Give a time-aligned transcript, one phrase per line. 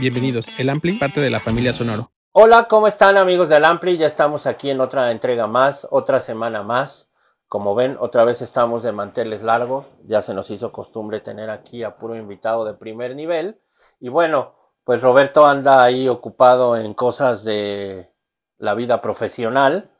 [0.00, 2.10] Bienvenidos, el Ampli, parte de la familia Sonoro.
[2.32, 3.98] Hola, ¿cómo están amigos del Ampli?
[3.98, 7.10] Ya estamos aquí en otra entrega más, otra semana más.
[7.48, 9.84] Como ven, otra vez estamos de manteles largos.
[10.06, 13.60] Ya se nos hizo costumbre tener aquí a puro invitado de primer nivel.
[13.98, 18.10] Y bueno, pues Roberto anda ahí ocupado en cosas de
[18.56, 19.90] la vida profesional.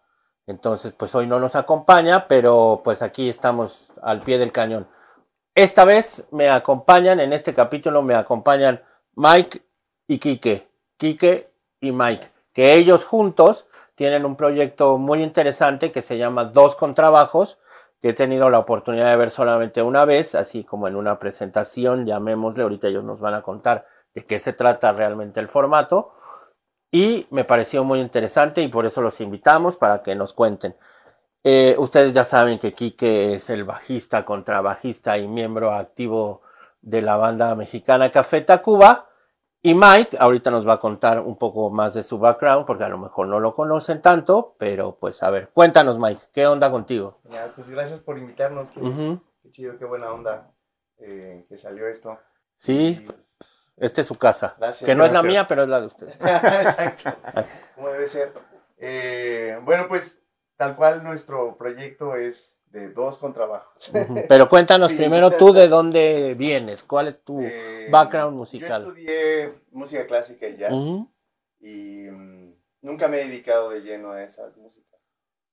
[0.46, 4.88] Entonces, pues hoy no nos acompaña, pero pues aquí estamos al pie del cañón.
[5.55, 8.82] Esta vez me acompañan, en este capítulo me acompañan
[9.14, 9.70] Mike
[10.10, 16.19] y Quique, Quique y Mike, que ellos juntos tienen un proyecto muy interesante que se
[16.19, 17.60] llama Dos Contrabajos,
[18.02, 22.06] que he tenido la oportunidad de ver solamente una vez, así como en una presentación,
[22.06, 26.12] llamémosle, ahorita ellos nos van a contar de qué se trata realmente el formato,
[26.91, 30.74] y me pareció muy interesante y por eso los invitamos para que nos cuenten.
[31.45, 36.42] Eh, ustedes ya saben que Quique es el bajista, contrabajista y miembro activo
[36.83, 39.09] de la banda mexicana Café Tacuba.
[39.62, 42.89] Y Mike ahorita nos va a contar un poco más de su background, porque a
[42.89, 47.20] lo mejor no lo conocen tanto, pero pues a ver, cuéntanos Mike, ¿qué onda contigo?
[47.55, 50.50] pues gracias por invitarnos, qué, chido, qué buena onda
[50.97, 52.19] eh, que salió esto.
[52.56, 53.06] Sí,
[53.77, 56.14] esta es su casa, gracias, que no es la mía, pero es la de ustedes.
[56.20, 57.12] Exacto,
[57.75, 58.33] como debe ser.
[58.78, 60.22] Eh, bueno, pues
[60.56, 63.90] tal cual nuestro proyecto es de dos contrabajos.
[64.28, 68.82] Pero cuéntanos primero tú de dónde vienes, cuál es tu eh, background musical.
[68.84, 70.72] Yo estudié música clásica y jazz
[71.60, 75.00] y mm, nunca me he dedicado de lleno a esas músicas,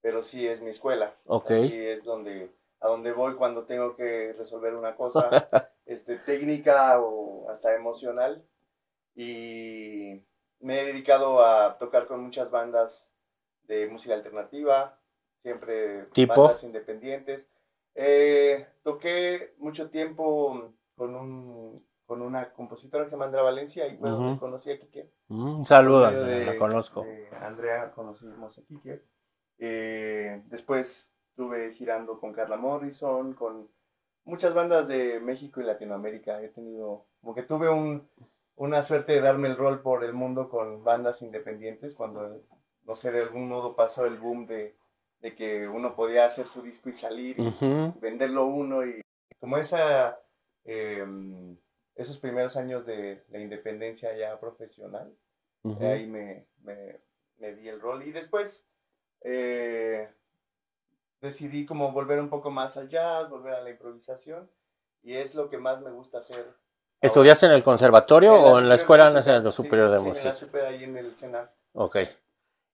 [0.01, 1.15] pero sí es mi escuela.
[1.25, 1.69] Okay.
[1.69, 5.29] Sí es donde a donde voy cuando tengo que resolver una cosa
[5.85, 8.45] este, técnica o hasta emocional
[9.15, 10.23] y
[10.59, 13.13] me he dedicado a tocar con muchas bandas
[13.63, 14.96] de música alternativa,
[15.47, 16.43] siempre ¿Tipo?
[16.43, 17.47] bandas independientes.
[17.95, 23.95] Eh, toqué mucho tiempo con, un, con una compositora que se llama Andrea Valencia y
[23.95, 25.09] fue donde conocí a Kike.
[25.29, 27.05] un saludo, la conozco.
[27.41, 29.03] Andrea conocimos a Kike.
[29.59, 33.69] Eh, después estuve girando con Carla Morrison, con
[34.25, 36.41] muchas bandas de México y Latinoamérica.
[36.41, 38.05] He tenido, como que tuve un,
[38.57, 42.41] una suerte de darme el rol por el mundo con bandas independientes cuando,
[42.83, 44.75] no sé, de algún modo pasó el boom de
[45.19, 49.01] de que uno podía hacer su disco y salir y venderlo uno y
[49.39, 50.19] como esa
[50.63, 51.57] em,
[51.95, 55.13] esos primeros años de la independencia ya profesional
[55.81, 58.65] ahí me, me, di el rol y después
[59.21, 60.09] eh,
[61.19, 64.49] decidí como volver un poco más al jazz volver a la improvisación
[65.03, 66.45] y es lo que más me gusta hacer
[66.99, 70.33] ¿Estudiaste en el conservatorio o en la Escuela Nacional Superior de Música?
[70.33, 71.49] Sí, en la ahí en el Senado.
[71.73, 71.97] Ok.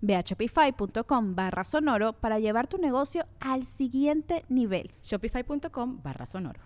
[0.00, 4.92] Ve a shopify.com barra sonoro para llevar tu negocio al siguiente nivel.
[5.02, 6.60] Shopify.com barra sonoro.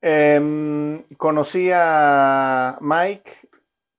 [0.00, 3.30] Em, conocí a Mike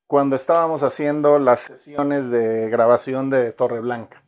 [0.07, 4.23] cuando estábamos haciendo las sesiones de grabación de Torre Blanca.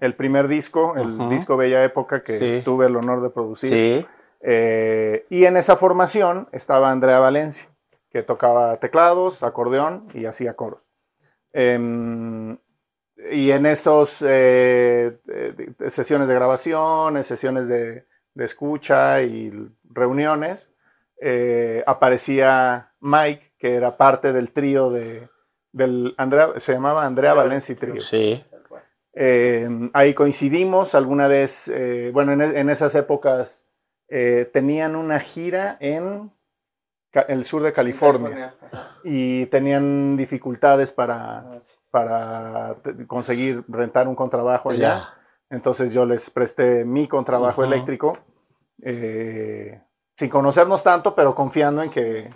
[0.00, 4.06] El primer disco, el disco Bella Época que tuve el honor de producir.
[4.40, 7.68] Eh, y en esa formación estaba Andrea Valencia,
[8.10, 10.92] que tocaba teclados, acordeón y hacía coros.
[11.52, 12.56] Em,
[13.30, 19.52] y en esos eh, eh, sesiones de grabación, sesiones de, escucha y
[19.84, 20.70] reuniones,
[21.20, 25.28] eh, aparecía Mike, que era parte del trío de,
[25.70, 28.00] del Andrea, se llamaba Andrea Valencia Trío.
[28.00, 28.42] Sí.
[29.92, 31.70] ahí coincidimos alguna vez,
[32.12, 33.68] bueno, en, esas épocas
[34.08, 36.32] tenían una gira en
[37.28, 38.54] el sur de California
[39.04, 41.60] y tenían dificultades para, ah,
[41.92, 45.10] para conseguir rentar un contrabajo allá.
[45.50, 48.18] Entonces yo les presté mi contrabajo eléctrico,
[48.82, 49.80] eh,
[50.16, 52.30] sin conocernos tanto, pero confiando en que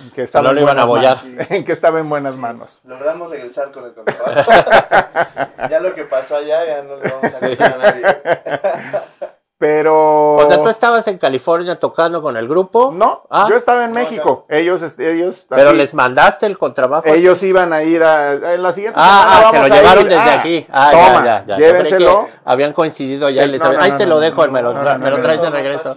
[0.00, 2.36] en que estaba, No lo en, iban a buenas manos, en que estaba en buenas
[2.36, 2.82] manos.
[2.84, 4.50] Logramos regresar con el contrabajo.
[5.70, 8.02] ya lo que pasó allá ya no le vamos a contar a nadie.
[9.60, 10.36] Pero...
[10.36, 12.92] O sea, tú estabas en California tocando con el grupo.
[12.92, 13.48] No, Ah.
[13.50, 14.46] yo estaba en México.
[14.48, 17.06] Ellos, este, ellos, Pero así, les mandaste el contrabajo.
[17.08, 19.78] ellos iban a ir a, en la siguiente Ah, semana ah, se vamos lo a
[19.78, 20.08] llevaron ir.
[20.10, 20.66] desde Ah, aquí.
[20.70, 22.28] Ah, toma, ya, ya, llévenselo.
[22.44, 25.42] habían coincidido ya Sí, les no, Ahí te lo dejo, me lo, me lo traes
[25.42, 25.96] de regreso.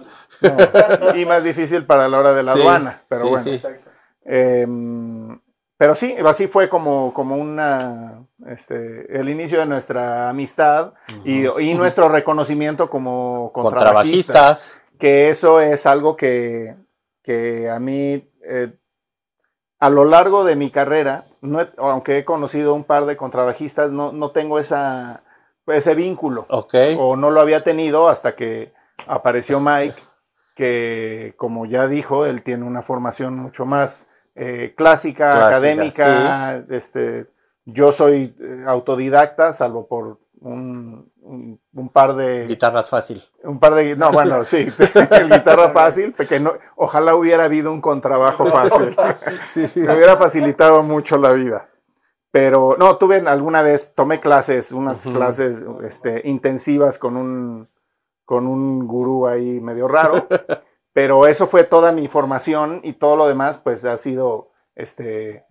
[1.14, 2.60] y más difícil para la hora de la Sí.
[2.62, 3.44] aduana, pero Sí, bueno.
[3.44, 3.60] sí.
[5.82, 10.92] Pero sí, así fue como, como una, este, el inicio de nuestra amistad
[11.24, 14.68] y, y nuestro reconocimiento como contrabajistas.
[14.68, 14.74] Contrabajistas.
[14.96, 16.76] Que eso es algo que,
[17.24, 18.72] que a mí, eh,
[19.80, 23.90] a lo largo de mi carrera, no he- aunque he conocido un par de contrabajistas,
[23.90, 25.24] no, no tengo esa,
[25.66, 26.46] ese vínculo
[26.96, 28.72] o no lo había tenido hasta que
[29.08, 30.00] apareció Mike,
[30.54, 36.64] que como ya dijo, él tiene una formación mucho más eh, clásica, Clásica, académica.
[36.70, 37.26] Este,
[37.64, 42.46] yo soy eh, autodidacta, salvo por un, un- un par de...
[42.46, 43.22] Guitarras fácil.
[43.44, 43.96] Un par de...
[43.96, 44.66] No, bueno, sí,
[45.10, 48.94] el guitarra fácil, que no, ojalá hubiera habido un contrabajo fácil.
[49.76, 51.68] Me hubiera facilitado mucho la vida.
[52.30, 57.66] Pero no, tuve alguna vez, tomé clases, unas clases este, intensivas con un,
[58.24, 60.26] con un gurú ahí medio raro.
[60.92, 65.44] Pero eso fue toda mi formación y todo lo demás, pues ha sido, este,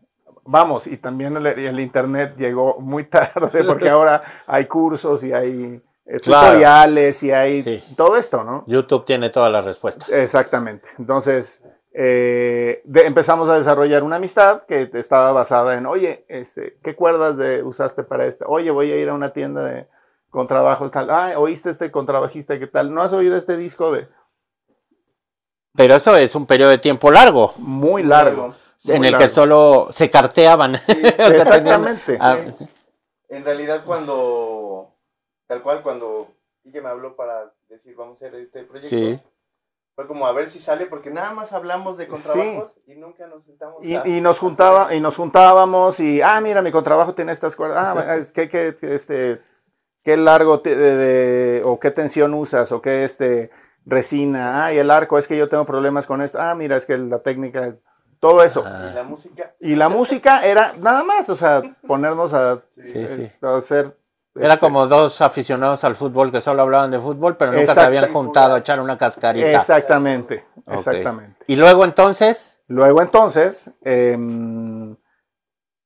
[0.43, 5.81] vamos, y también el, el internet llegó muy tarde porque ahora hay cursos y hay
[6.05, 6.47] eh, Claro.
[6.47, 7.83] tutoriales y hay Sí.
[7.95, 8.63] todo esto, ¿no?
[8.67, 10.09] YouTube tiene todas las respuestas.
[10.09, 10.88] Exactamente.
[10.97, 11.63] Entonces,
[11.94, 17.37] eh, de- empezamos a desarrollar una amistad que estaba basada en, oye, este, ¿qué cuerdas
[17.37, 18.45] de, usaste para esta?
[18.47, 19.87] Oye, voy a ir a una tienda de
[20.29, 21.09] contrabajos tal.
[21.11, 22.94] Ah, ¿oíste este contrabajista qué tal?
[22.94, 24.07] ¿No has oído este disco de
[25.75, 28.56] Pero eso es un periodo de tiempo largo, muy largo?
[28.88, 30.75] en el que solo se carteaban.
[30.75, 32.18] O sea, tenían- Exactamente.
[32.19, 32.38] ah,
[33.29, 34.89] En realidad, cuando,
[35.47, 36.27] tal cual, cuando
[36.63, 39.19] Quique me habló para decir vamos a hacer este proyecto, Sí.
[39.95, 43.45] fue como a ver si sale, porque nada más hablamos de contrabajos y nunca nos
[43.45, 43.83] sentamos.
[43.85, 47.56] Y, a- y nos juntaba, y nos juntábamos y, ah, mira, mi contrabajo tiene estas
[47.56, 47.95] cuerdas.
[47.97, 49.41] Ah, es que, que, que, este,
[50.03, 53.50] qué largo te- de, de- o qué tensión usas o qué este
[53.86, 54.66] resina.
[54.66, 56.39] Ah, y el arco, es que yo tengo problemas con esto.
[56.42, 57.75] Ah, mira, es que la técnica,
[58.19, 58.63] todo eso.
[58.92, 63.07] Y la música, Y la música era nada más, o sea, ponernos a, sí, Sí,
[63.07, 63.31] sí.
[63.42, 63.98] a hacer.
[64.33, 67.81] Era este, como dos aficionados al fútbol que solo hablaban de fútbol, pero nunca se
[67.81, 69.50] habían juntado a echar una cascarita.
[69.50, 71.44] Exactamente, exactamente.
[71.48, 74.95] Y luego entonces, Luego entonces, em,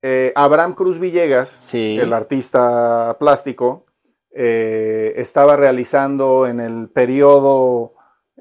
[0.04, 1.98] eh, Abraham Cruz Villegas, Sí.
[2.00, 3.88] el artista plástico,
[4.38, 7.94] eh, estaba realizando en el periodo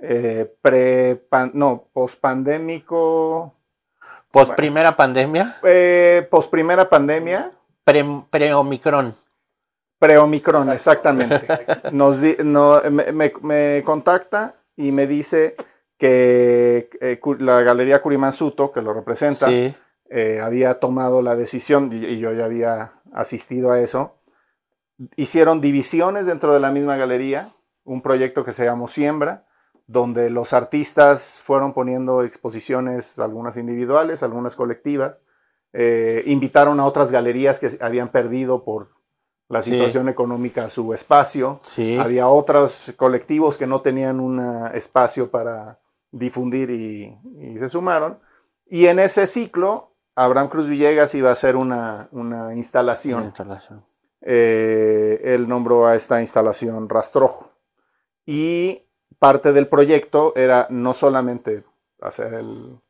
[0.02, 3.54] eh, pre, no, pospandémico,
[4.30, 7.52] pos primera pandemia, eh, post primera pandemia,
[7.84, 9.14] pre, pre-omicron.
[9.98, 11.46] pre-omicron, exactamente.
[11.92, 15.54] Nos di- no, me, me- me contacta y me dice
[15.96, 19.72] que eh, la Galería Curimansuto, que lo representa, Sí.
[20.10, 24.16] eh, había tomado la decisión, y, y yo ya había asistido a eso,
[25.16, 27.50] hicieron divisiones dentro de la misma galería,
[27.84, 29.44] un proyecto que se llamó Siembra,
[29.86, 35.20] donde los artistas fueron poniendo exposiciones, algunas individuales, algunas colectivas,
[35.72, 38.90] eh, invitaron a otras galerías que habían perdido por
[39.48, 39.72] la Sí.
[39.72, 41.98] situación económica su espacio, Sí.
[41.98, 44.40] había otros colectivos que no tenían un
[44.72, 45.78] espacio para
[46.10, 48.18] difundir y, y se sumaron.
[48.66, 53.24] Y en ese ciclo, Abraham Cruz Villegas iba a hacer una, una instalación.
[53.24, 53.84] Instalación.
[54.26, 57.50] Eh, él nombró a esta instalación Rastrojo.
[58.24, 58.86] Y
[59.18, 61.62] parte del proyecto era no solamente
[62.00, 62.80] hacer el,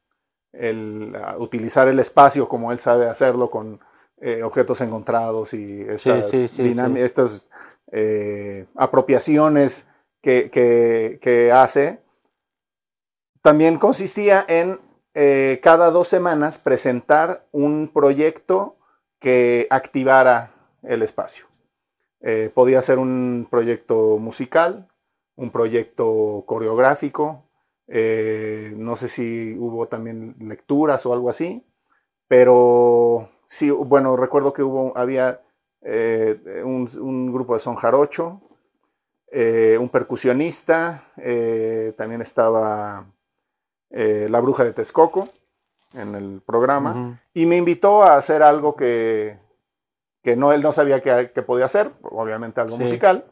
[0.52, 3.80] el, uh, utilizar el espacio como él sabe hacerlo con
[4.20, 7.00] eh, objetos encontrados y estas, sí, sí, dinam- sí.
[7.02, 7.50] estas
[7.90, 9.88] eh, apropiaciones
[10.22, 12.00] que, que- que hace,
[13.42, 14.80] también consistía en
[15.14, 18.76] eh, cada dos semanas presentar un proyecto
[19.20, 20.53] que activara
[20.86, 21.46] el espacio.
[22.26, 24.88] Eh, podía ser un proyecto musical,
[25.36, 27.42] un proyecto coreográfico,
[27.86, 31.66] eh, no sé si hubo también lecturas o algo así,
[32.26, 35.42] pero sí, bueno, recuerdo que hubo, había
[35.82, 38.40] eh, un, un grupo de son jarocho,
[39.80, 41.08] un percusionista,
[41.96, 43.04] también estaba
[43.90, 45.28] la bruja de Texcoco
[45.92, 49.36] en el programa, y me invitó a hacer algo que,
[50.24, 52.82] que no, él no sabía que, que podía hacer, obviamente algo Sí.
[52.82, 53.26] musical,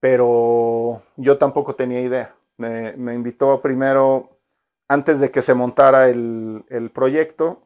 [0.00, 2.34] pero yo tampoco tenía idea.
[2.56, 4.38] Me, me invitó primero
[4.88, 7.62] antes de que se montara el, el proyecto,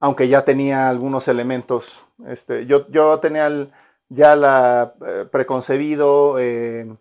[0.00, 2.04] aunque ya tenía algunos elementos.
[2.26, 3.72] Este, yo, yo tenía el,
[4.08, 6.38] ya la eh, preconcebido.
[6.38, 6.96] Eh,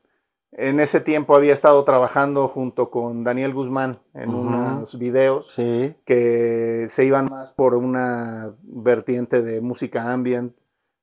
[0.60, 5.96] en ese tiempo había estado trabajando junto con Daniel Guzmán en unos videos Sí.
[6.04, 10.54] que se iban más por una vertiente de música ambient.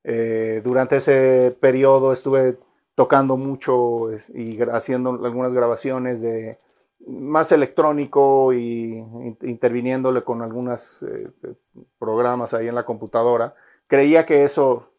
[0.03, 2.57] Eh, durante ese periodo estuve
[2.95, 6.59] tocando mucho y haciendo algunas grabaciones de
[7.07, 11.03] más electrónico y in- interviniéndole con algunos
[11.97, 13.53] programas ahí en la computadora.
[13.87, 14.89] Creía que eso,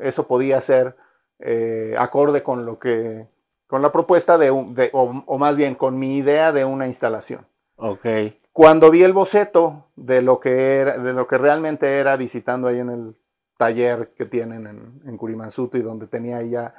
[0.00, 0.96] eso podía ser
[1.38, 3.26] eh, acorde con lo que
[3.66, 6.86] con la propuesta de, un- de- o, o más bien con mi idea de una
[6.86, 7.46] instalación.
[7.76, 8.06] Ok.
[8.52, 12.78] Cuando vi el boceto de lo que era, de lo que realmente era visitando ahí
[12.78, 13.16] en el
[13.58, 16.74] taller que tienen en, en Curimansuto y donde tenía ya,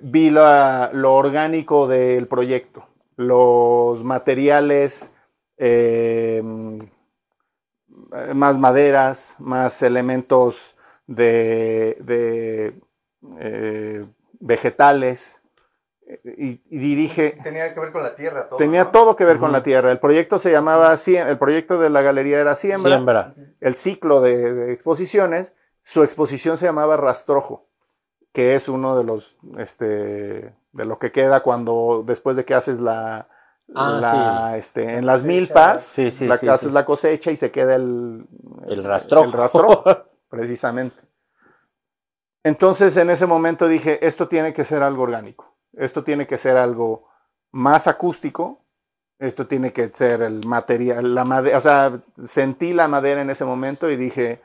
[0.00, 2.84] vi la- lo orgánico del proyecto,
[3.16, 5.12] los materiales,
[5.56, 6.42] eh,
[8.34, 12.80] más maderas, más elementos de, de,
[13.38, 14.06] eh,
[14.40, 15.40] vegetales.
[16.38, 18.58] Y, y dije, Tenía que ver con la tierra todo.
[18.58, 18.90] Tenía ¿no?
[18.90, 19.92] todo que ver con la tierra.
[19.92, 23.34] El proyecto se llamaba, el proyecto de la galería era Siembra, Siembra.
[23.60, 27.66] el ciclo de, de exposiciones, su exposición se llamaba Rastrojo,
[28.32, 32.80] que es uno de los, este, de lo que queda cuando, después de que haces
[32.80, 33.28] la,
[33.74, 36.74] Ah, la, este, en las milpas, Sí, sí, la, sí, haces sí.
[36.74, 38.24] la cosecha y se queda el,
[38.66, 39.26] El rastrojo.
[39.26, 39.84] el rastrojo,
[40.30, 40.96] precisamente.
[42.44, 46.56] Entonces en ese momento dije, esto tiene que ser algo orgánico, esto tiene que ser
[46.56, 47.08] algo
[47.52, 48.60] más acústico,
[49.18, 53.44] esto tiene que ser el material, la madera, o sea, sentí la madera en ese
[53.44, 54.40] momento y dije,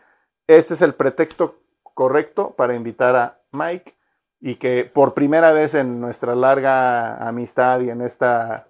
[0.48, 3.94] este es el pretexto correcto para invitar a Mike
[4.39, 8.68] y que por primera vez en nuestra larga amistad y en esta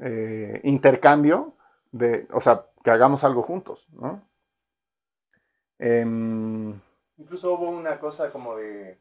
[0.00, 1.54] eh, intercambio,
[1.92, 4.22] de, o sea, que hagamos algo juntos, ¿no?
[5.78, 6.78] Em,
[7.18, 8.98] Incluso hubo una cosa como de.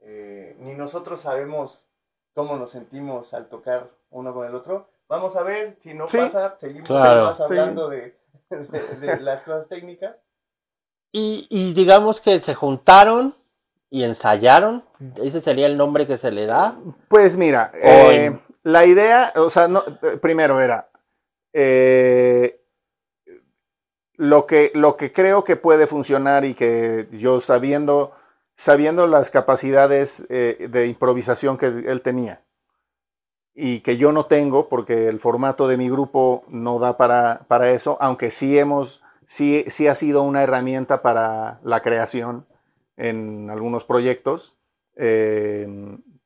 [0.00, 1.91] eh, ni nosotros sabemos
[2.34, 4.88] cómo nos sentimos al tocar uno con el otro.
[5.08, 6.18] Vamos a ver, si no Sí.
[6.18, 7.24] pasa, seguimos Claro.
[7.24, 7.42] más Sí.
[7.44, 8.16] hablando de,
[8.50, 10.16] de- de las cosas técnicas.
[11.12, 13.34] Y, y digamos que se juntaron
[13.90, 14.82] y ensayaron.
[15.16, 16.78] Ese sería el nombre que se le da.
[17.08, 20.88] Pues mira, O eh, en- la idea, o sea, no, eh, primero era
[21.52, 22.62] eh,
[24.16, 28.12] lo, que, lo que creo que puede funcionar y que yo sabiendo,
[28.62, 32.44] sabiendo las capacidades eh, de improvisación que él tenía
[33.54, 37.70] y que yo no tengo porque el formato de mi grupo no da para, para
[37.72, 42.46] eso, aunque sí hemos, sí, sí ha sido una herramienta para la creación
[42.96, 44.54] en algunos proyectos,
[44.94, 45.66] eh,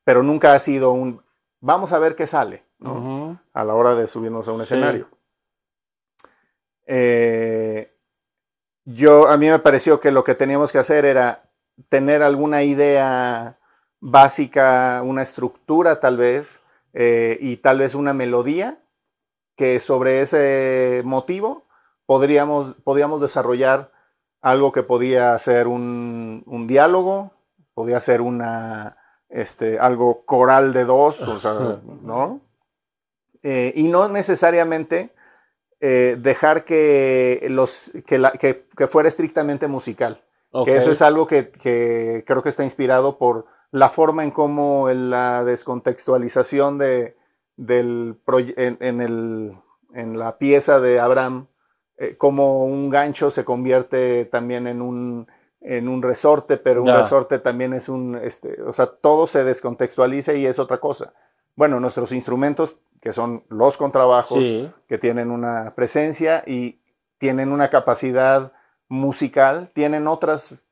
[0.03, 1.23] pero nunca ha sido un,
[1.59, 2.63] vamos a ver qué sale,
[3.53, 4.75] a la hora de subirnos a un Sí.
[4.75, 5.07] escenario.
[6.85, 7.91] Eh,
[8.85, 11.46] yo, a mí me pareció que lo que teníamos que hacer era
[11.89, 13.57] tener alguna idea
[13.99, 16.61] básica, una estructura tal vez,
[16.93, 18.79] eh, y tal vez una melodía
[19.55, 21.65] que sobre ese motivo
[22.05, 23.91] podríamos, podríamos desarrollar
[24.41, 27.31] algo que podía ser un, un diálogo,
[27.73, 28.97] podía ser una,
[29.29, 31.51] este, algo coral de dos, o sea,
[32.01, 32.41] ¿no?
[33.43, 35.11] Eh, y no necesariamente
[35.79, 40.23] eh, dejar que, los, que, la- que- que fuera estrictamente musical.
[40.65, 44.89] Que eso es algo que, que creo que está inspirado por la forma en cómo
[44.89, 47.15] en la descontextualización de,
[47.55, 48.17] del
[48.55, 49.53] en, en el-
[49.93, 51.47] en la pieza de Abraham,
[51.97, 55.27] eh, como un gancho se convierte también en un,
[55.61, 60.33] en un resorte, pero un resorte también es un, este, o sea, todo se descontextualiza
[60.33, 61.13] y es otra cosa.
[61.55, 64.71] Bueno, nuestros instrumentos, que son los contrabajos, Sí.
[64.87, 66.79] que tienen una presencia y
[67.17, 68.51] tienen una capacidad
[68.89, 70.67] musical, tienen otras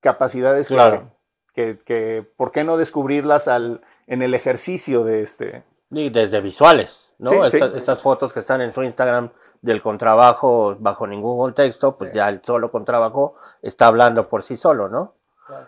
[0.00, 1.10] capacidades que- Claro.
[1.52, 5.64] que, que, ¿por qué no descubrirlas al, en el ejercicio de este?
[5.90, 7.30] Y desde visuales, ¿no?
[7.30, 7.56] Sí, sí.
[7.56, 9.30] estas, estas fotos que están en su Instagram
[9.60, 12.16] del contrabajo bajo ningún contexto, pues Sí.
[12.16, 15.14] ya el solo contrabajo está hablando por sí solo, ¿no?
[15.46, 15.66] Claro.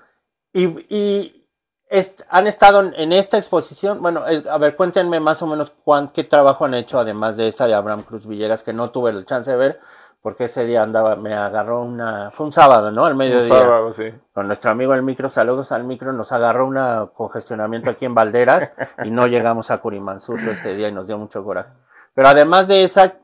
[0.52, 1.46] Y, y
[1.90, 5.70] est- han estado en, en esta exposición, bueno, es- a ver, cuéntenme más o menos
[5.84, 9.10] cuán, qué trabajo han hecho, además de esta de Abraham Cruz Villegas, que no tuve
[9.10, 9.80] el chance de ver,
[10.22, 13.04] porque ese día andaba, me agarró una, fue un sábado, ¿no?
[13.04, 14.04] Al mediodía sí.
[14.32, 18.72] con nuestro amigo el micro, saludos al micro, nos agarró un congestionamiento aquí en Valderas
[19.04, 21.72] y no llegamos a Curimansuto ese día y nos dio mucho coraje.
[22.14, 23.18] Pero además de esa,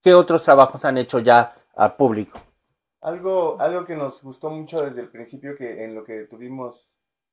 [0.00, 2.38] ¿qué otros trabajos han hecho ya al público?
[3.00, 6.88] Algo, algo que nos gustó mucho desde el principio, que en lo que tuvimos,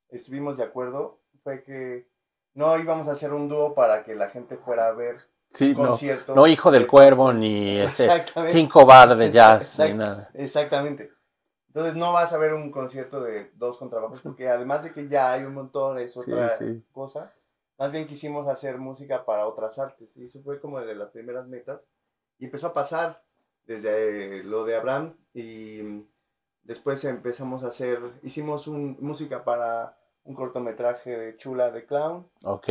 [0.08, 2.08] estuvimos de acuerdo, fue que
[2.54, 5.16] no íbamos a hacer un dúo para que la gente fuera a ver
[5.50, 5.96] Sí, no,
[6.34, 8.08] no hijo del de- cuervo ni este,
[8.50, 10.30] cinco bar de jazz ni nada.
[10.34, 11.12] Exactamente.
[11.68, 15.32] Entonces no vas a ver un concierto de dos contrabajos porque además de que ya
[15.32, 16.84] hay un montón, es Sí, otra sí.
[16.92, 17.32] cosa.
[17.78, 21.46] Más bien quisimos hacer música para otras artes y eso fue como de las primeras
[21.48, 21.80] metas.
[22.38, 23.22] Y empezó a pasar
[23.64, 26.04] desde eh, lo de Abraham y
[26.62, 32.28] después empezamos a hacer, hicimos un, música para un cortometraje de Chula de Clown.
[32.44, 32.68] Ok.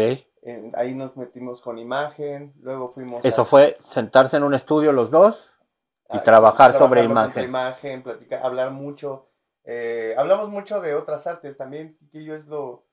[0.76, 3.24] Ahí nos metimos con imagen, luego fuimos...
[3.24, 5.54] Eso a- fue sentarse en un estudio los dos
[6.12, 7.46] y trabajar sobre imagen.
[7.46, 9.30] imagen, platicar, hablar mucho.
[9.64, 12.84] eh, hablamos mucho de otras artes también, que yo es lo...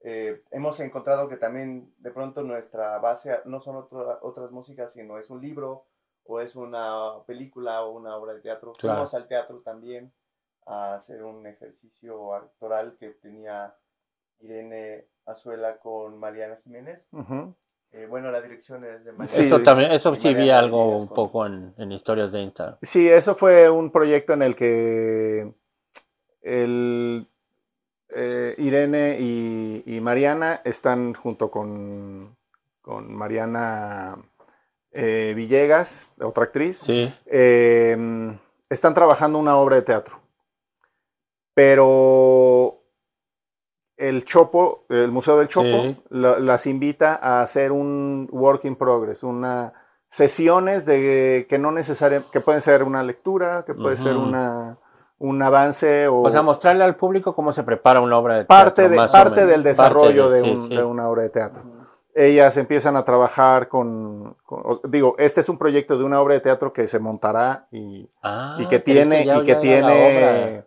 [0.00, 5.18] eh, hemos encontrado que también de pronto nuestra base no son otro- otras músicas, sino
[5.18, 5.86] es un libro
[6.24, 8.72] o es una película o una obra de teatro.
[8.74, 8.96] Claro.
[8.96, 10.12] Fuimos al teatro también
[10.66, 13.74] a hacer un ejercicio actoral que tenía
[14.40, 17.00] Irene Azuela con Mariana Jiménez.
[17.90, 19.26] Eh, bueno, la dirección es de Mariana.
[19.26, 19.42] Sí.
[19.42, 22.76] eso también, eso sí vi algo un con- poco en, en historias de Instagram.
[22.82, 25.52] Sí, eso fue un proyecto en el que
[26.42, 27.26] el,
[28.10, 32.36] eh, Irene y, y Mariana están junto con,
[32.82, 34.18] con Mariana
[34.92, 37.96] eh, Villegas, otra actriz, Sí, eh,
[38.68, 40.20] están trabajando una obra de teatro.
[41.54, 42.77] Pero
[43.98, 46.00] el Chopo, el Museo del Chopo, Sí.
[46.10, 49.72] la- las invita a hacer un work in progress, una
[50.08, 54.26] sesiones de que no necesariamente, que pueden ser una lectura, que puede ser Ujú.
[54.26, 54.78] una,
[55.18, 58.82] un avance o, o sea, mostrarle al público cómo se prepara una obra de parte,
[58.82, 59.50] teatro, de, más o parte menos.
[59.50, 60.76] del desarrollo Parte de, sí, un- sí.
[60.76, 61.62] de una obra de teatro
[62.14, 66.34] ellas empiezan a trabajar con, con- o- digo, este es un proyecto de una obra
[66.34, 70.64] de teatro que se montará y, Ah, y que tiene ya- y que tiene.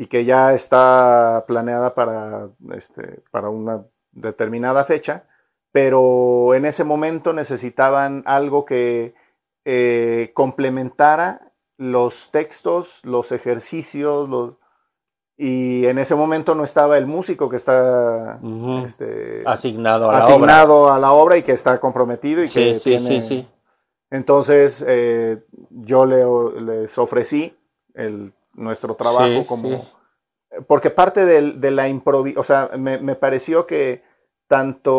[0.00, 5.24] Y que ya está planeada para este para una determinada fecha,
[5.72, 9.14] pero en ese momento necesitaban algo que
[9.66, 14.54] eh, complementara los textos, los ejercicios, los
[15.36, 18.40] y en ese momento no estaba el músico que está
[18.86, 20.24] este, asignado a la obra.
[20.24, 23.48] asignado a la obra y que está comprometido y Sí, que sí, tiene, sí, sí.
[24.10, 27.54] entonces, eh, yo le- les ofrecí
[27.94, 29.68] el, nuestro trabajo Sí, como...
[29.68, 29.88] sí.
[30.66, 34.02] Porque parte del- de, la improvisación, o sea, me, me pareció que
[34.48, 34.90] tanto,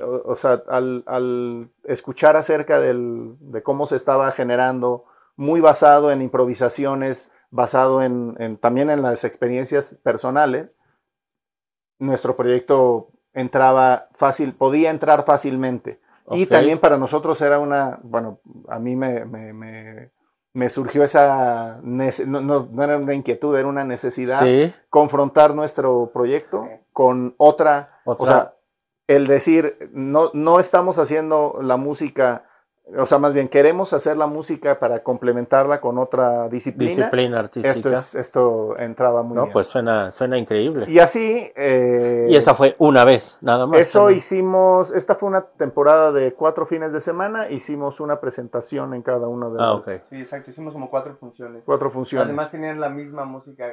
[0.00, 5.04] o, o sea, al, al escuchar acerca del- de cómo se estaba generando,
[5.36, 10.76] muy basado en improvisaciones, basado en, en- también en las experiencias personales,
[11.98, 16.00] nuestro proyecto entraba fácil, podía entrar fácilmente.
[16.30, 20.10] Y también para nosotros era una, bueno, a mí me, me- me-
[20.56, 26.10] me surgió esa, no, no- no era una inquietud, era una necesidad, Sí, confrontar nuestro
[26.14, 28.22] proyecto con otra, otra.
[28.22, 28.54] o sea,
[29.06, 32.46] el decir, no, no estamos haciendo la música,
[32.96, 36.90] o sea, más bien queremos hacer la música para complementarla con otra disciplina.
[36.94, 37.68] disciplina artística.
[37.70, 39.52] Esto, es, esto entraba muy no, bien.
[39.52, 40.86] pues suena, suena increíble.
[40.88, 41.50] y así...
[41.56, 43.80] eh, Y esa fue una vez, nada más.
[43.80, 44.18] eso también.
[44.18, 49.26] hicimos, esta fue una temporada de cuatro fines de semana, hicimos una presentación en cada
[49.26, 50.02] una de Ah, las ok.
[50.10, 50.50] Sí, exacto.
[50.50, 51.62] Hicimos como cuatro funciones.
[51.66, 52.26] cuatro funciones.
[52.26, 53.66] Además tenían la misma música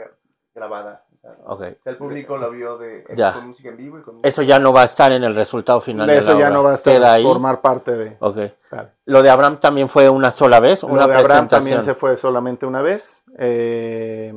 [0.55, 1.05] grabada.
[1.45, 1.77] O sea, Ok.
[1.85, 3.31] el público lo vio de, Ya.
[3.33, 5.79] con música en vivo y con Eso ya no va a estar en el resultado
[5.79, 6.05] final.
[6.05, 6.55] de de eso la ya obra.
[6.57, 7.23] no va a estar, Queda ahí.
[7.23, 8.17] formar parte de...
[8.19, 8.37] Ok.
[8.69, 8.89] Claro.
[9.05, 12.17] Lo de Abraham también fue una sola vez, Lo una de Abraham también se fue
[12.17, 13.23] solamente una vez.
[13.37, 14.33] Eh,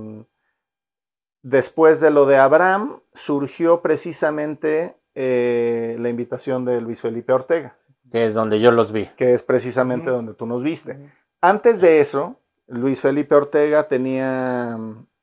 [1.42, 7.76] después de lo de Abraham, surgió precisamente eh, la invitación de Luis Felipe Ortega,
[8.12, 9.06] Que es donde yo los vi.
[9.16, 11.10] que es precisamente donde tú nos viste.
[11.40, 12.36] Antes de eso,
[12.68, 14.76] Luis Felipe Ortega tenía,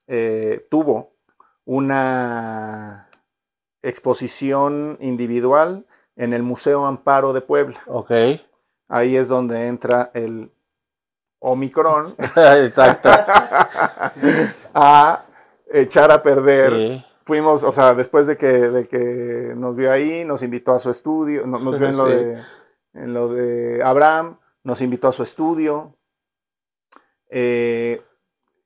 [0.08, 1.13] eh, tuvo
[1.66, 3.10] una
[3.82, 7.82] exposición individual en el Museo Amparo de Puebla.
[7.88, 8.12] Ok.
[8.90, 10.52] Ahí es donde entra el
[11.40, 13.10] Omicron Exacto.
[14.74, 15.26] a
[15.72, 16.72] echar a perder.
[16.72, 17.06] Sí.
[17.26, 20.90] Fuimos, o sea, después de que, de que nos vio ahí, nos invitó a su
[20.90, 22.14] estudio, no- nos vio en lo, Sí.
[22.14, 22.44] de,
[22.94, 25.96] en lo de Abraham, nos invitó a su estudio.
[27.30, 28.02] eh,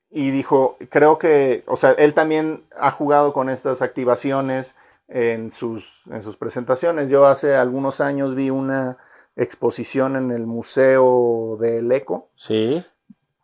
[0.10, 4.76] y dijo, creo que, o sea, él también ha jugado con estas activaciones
[5.10, 7.10] en sus, en sus presentaciones.
[7.10, 8.98] Yo hace algunos años vi una
[9.36, 12.84] exposición en el Museo del Eco, Sí.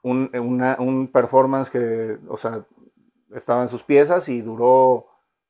[0.02, 2.65] un, una- un performance que, o sea,
[3.36, 5.08] estaban sus piezas y duró,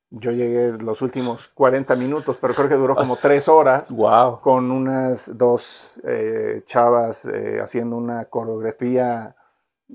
[0.10, 4.42] yo llegué los últimos 40 minutos, pero creo que duró como tres horas Wow.
[4.42, 9.36] con unas dos eh, chavas eh, haciendo una coreografía,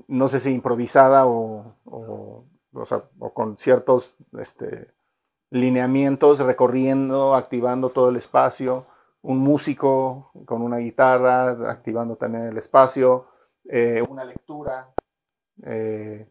[0.07, 2.43] no sé si improvisada o, o,
[3.19, 4.91] o con ciertos este,
[5.51, 8.85] lineamientos, recorriendo, activando todo el espacio,
[9.21, 13.27] un músico con una guitarra, activando también el espacio,
[13.65, 14.89] eh, una lectura
[15.63, 16.27] eh,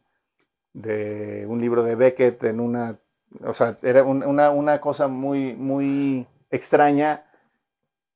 [0.73, 2.99] de un libro de Beckett en una,
[3.45, 7.25] o sea, era un- una, una cosa muy, muy extraña.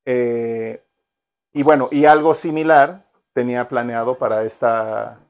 [0.04, 0.82] eh,
[1.52, 3.02] y bueno, y algo similar
[3.34, 5.20] tenía planeado para esta,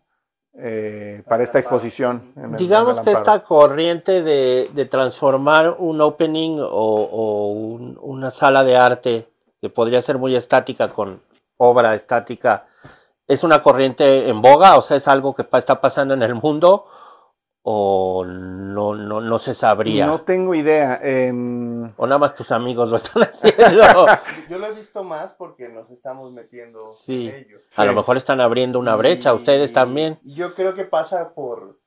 [0.58, 2.32] eh, para esta exposición.
[2.36, 7.98] en el- Digamos en que esta corriente de, de transformar un opening o, o un-
[8.02, 9.28] una sala de arte
[9.60, 11.20] que podría ser muy estática con
[11.56, 12.66] obra estática,
[13.26, 14.76] ¿es una corriente en boga?
[14.76, 16.86] O sea, ¿es algo que está pasando en el mundo?
[17.64, 20.06] ¿O no, no, no se sabría?
[20.06, 20.98] No tengo idea.
[21.02, 24.06] em, ¿O nada más tus amigos lo están haciendo?
[24.48, 27.28] Yo lo he visto más porque nos estamos metiendo Sí.
[27.28, 27.58] en ello.
[27.76, 30.18] A lo mejor están abriendo una brecha, Y- ustedes también.
[30.24, 31.78] Yo creo que pasa por,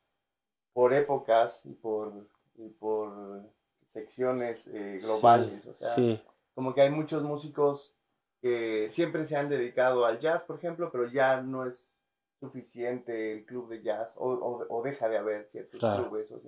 [0.72, 2.14] por épocas y por,
[2.58, 3.42] y por
[3.88, 5.66] secciones eh, globales.
[5.68, 6.22] o sea, sí.
[6.54, 7.94] como que hay muchos músicos
[8.42, 11.90] que siempre se han dedicado al jazz, por ejemplo, pero ya no es
[12.40, 16.10] suficiente el club de jazz o, o- o deja de haber ciertos Claro.
[16.10, 16.32] clubes.
[16.32, 16.42] o.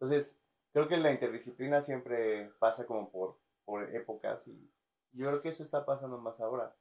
[0.00, 0.40] Entonces,
[0.72, 4.70] creo que la interdisciplina siempre pasa como por, por épocas y
[5.12, 6.74] yo creo que eso está pasando más ahora.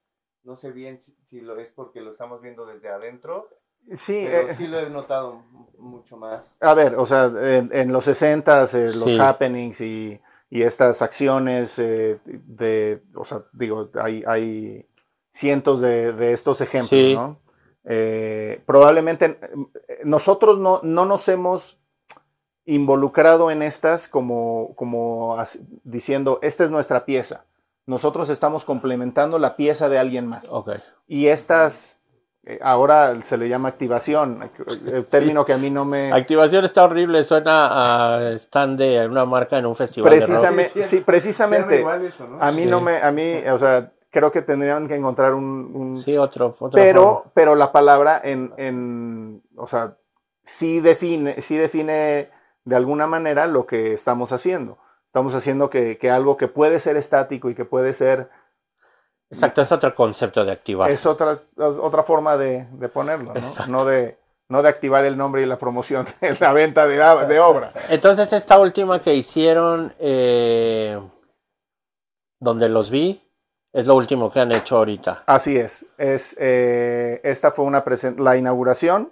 [0.43, 3.49] No sé bien si, si lo es porque lo estamos viendo desde adentro,
[3.93, 5.43] sí, pero eh, sí lo he notado
[5.77, 6.55] mucho más.
[6.61, 9.17] a ver, o sea, en, en los 60 s los Sí.
[9.19, 10.19] happenings y,
[10.49, 14.87] y estas acciones eh, de, o sea, digo, hay, hay
[15.31, 17.13] cientos de, de estos ejemplos, Sí.
[17.13, 17.39] ¿no?
[17.83, 21.79] Eh, probablemente eh, nosotros no, no nos hemos
[22.65, 27.45] involucrado en estas como, como as- diciendo, esta es nuestra pieza.
[27.87, 30.47] Nosotros estamos complementando la pieza de alguien más.
[30.51, 30.69] Ok.
[31.07, 31.99] Y estas,
[32.45, 34.49] eh, ahora se le llama activación,
[34.85, 36.11] el término que a mí no me...
[36.13, 40.27] Activación está horrible, suena a stand de una marca en un festival de rock.
[40.27, 41.83] Precisamente, Sí, sí, sí, precisamente.
[42.07, 42.41] eso, ¿no?
[42.41, 42.69] A mí Sí.
[42.69, 46.55] no me, a mí, o sea, creo que tendrían que encontrar un, un- Sí, otro.
[46.71, 47.31] pero, forma.
[47.33, 49.97] pero la palabra en, en, o sea,
[50.43, 52.29] sí define, sí define
[52.65, 54.77] de alguna manera lo que estamos haciendo.
[55.07, 58.29] Estamos haciendo que, que algo que puede ser estático y que puede ser,
[59.29, 60.91] Exacto, es otro concepto de activar.
[60.91, 63.65] es otra, es otra forma de, de ponerlo, ¿no?
[63.67, 64.17] No de,
[64.49, 66.05] no de activar el nombre y la promoción
[66.41, 66.97] la venta de,
[67.27, 67.71] de obra.
[67.89, 70.99] Entonces, esta última que hicieron, eh,
[72.39, 73.21] donde los vi,
[73.73, 75.23] es lo último que han hecho ahorita.
[75.25, 75.85] Así es.
[75.97, 77.83] es eh, esta fue una
[78.17, 79.11] la inauguración.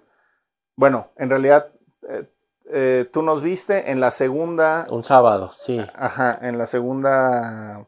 [0.75, 1.67] Bueno, en realidad
[2.09, 2.25] eh,
[2.71, 5.79] eh, tú nos viste en la segunda, Un sábado, sí.
[5.95, 7.85] ajá, en la segunda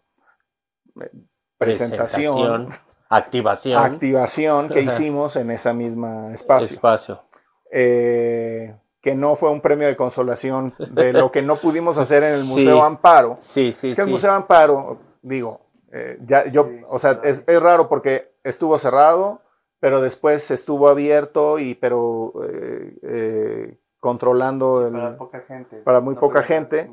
[1.58, 2.70] presentación,
[3.10, 6.76] activación, activación que hicimos en esa misma espacio.
[6.76, 7.24] espacio.
[7.72, 12.34] Eh, que no fue un premio de consolación de lo que no pudimos hacer en
[12.34, 12.48] el Sí.
[12.50, 13.38] Museo Amparo.
[13.40, 14.10] Sí, sí, que el.
[14.10, 17.30] Museo Amparo, digo, eh, ya yo, Sí, o sea, claro.
[17.30, 19.42] es, es raro porque estuvo cerrado,
[19.80, 25.78] pero después estuvo abierto y pero eh, eh, controlando para poca gente.
[25.78, 26.90] para muy poca gente.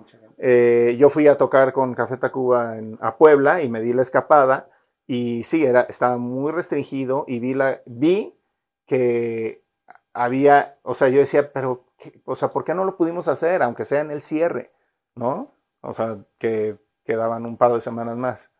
[0.98, 4.68] yo fui a tocar con Café Tacuba en, a Puebla y me di la escapada
[5.08, 8.38] y sí, era, estaba muy restringido y vi, la, vi
[8.86, 9.64] que
[10.12, 11.86] había, o sea, yo decía, pero,
[12.26, 14.70] o sea, ¿por qué no lo pudimos hacer, aunque sea en el cierre?
[15.14, 15.54] ¿No?
[15.80, 18.50] O sea, que quedaban un par de semanas más.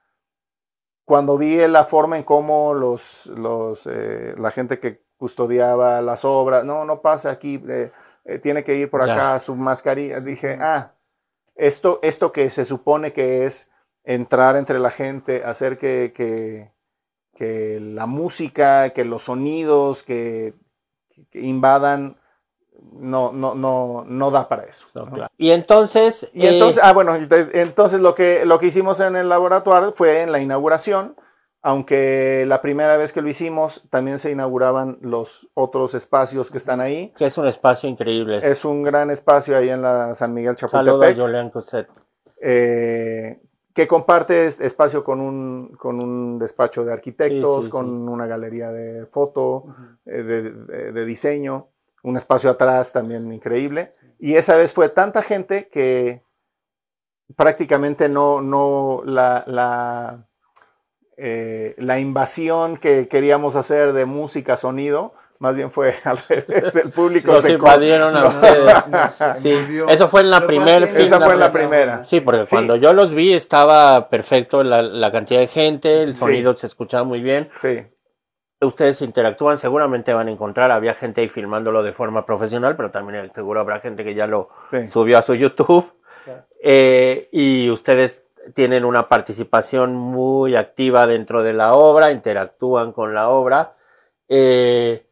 [1.09, 6.67] Cuando vi la forma en cómo los, los, eh, la gente que custodiaba las obras,
[6.67, 7.91] no, no pasa aquí, eh,
[8.27, 10.93] eh, tiene que ir por acá, su mascarilla, dije, ah,
[11.55, 13.71] esto, esto que se supone que es
[14.05, 16.75] entrar entre la gente, hacer que, que,
[17.35, 20.53] que la música, que los sonidos, que,
[21.31, 22.17] que invadan,
[22.93, 24.87] no, no, no, no da para eso.
[24.95, 25.31] No, claro.
[25.39, 29.17] Y entonces, Y eh, entonces, ah, bueno, ent- entonces lo que, lo que hicimos en
[29.17, 31.15] el laboratorio fue en la inauguración,
[31.63, 36.81] aunque la primera vez que lo hicimos también se inauguraban los otros espacios que están
[36.81, 37.13] ahí.
[37.17, 38.41] que es un espacio increíble.
[38.43, 41.53] Es un gran espacio ahí en la San Miguel Saludos a Chapultepec.
[41.53, 41.89] Cosset.
[42.41, 43.41] eh,
[43.75, 48.03] que comparte es- espacio con un, con un despacho de arquitectos, Sí, sí, con sí.
[48.13, 49.65] una galería de foto,
[50.07, 51.69] eh, de, de- de diseño,
[52.09, 53.95] un espacio atrás también increíble.
[54.19, 56.23] Y esa vez fue tanta gente que
[57.37, 60.27] prácticamente no, no la, la,
[61.17, 66.91] eh, la invasión que queríamos hacer de música, sonido, más bien fue al revés, el
[66.91, 68.75] público Los se invadieron a ustedes.
[69.37, 69.55] Sí,
[69.89, 72.05] eso fue en la primera Esa fue en la primera.
[72.05, 72.57] Sí, porque Sí.
[72.57, 76.21] cuando yo los vi estaba perfecto la, la cantidad de gente, el Sí.
[76.21, 77.51] sonido se escuchaba muy bien.
[77.61, 77.83] Sí,
[78.61, 83.31] Ustedes interactúan, seguramente van a encontrar, había gente ahí filmándolo de forma profesional, pero también
[83.33, 84.89] seguro habrá gente que ya lo sí.
[84.91, 85.93] subió a su YouTube.
[86.63, 93.29] Eh, y ustedes tienen una participación muy activa dentro de la obra, interactúan con la
[93.29, 93.75] obra.
[94.31, 95.05] eh,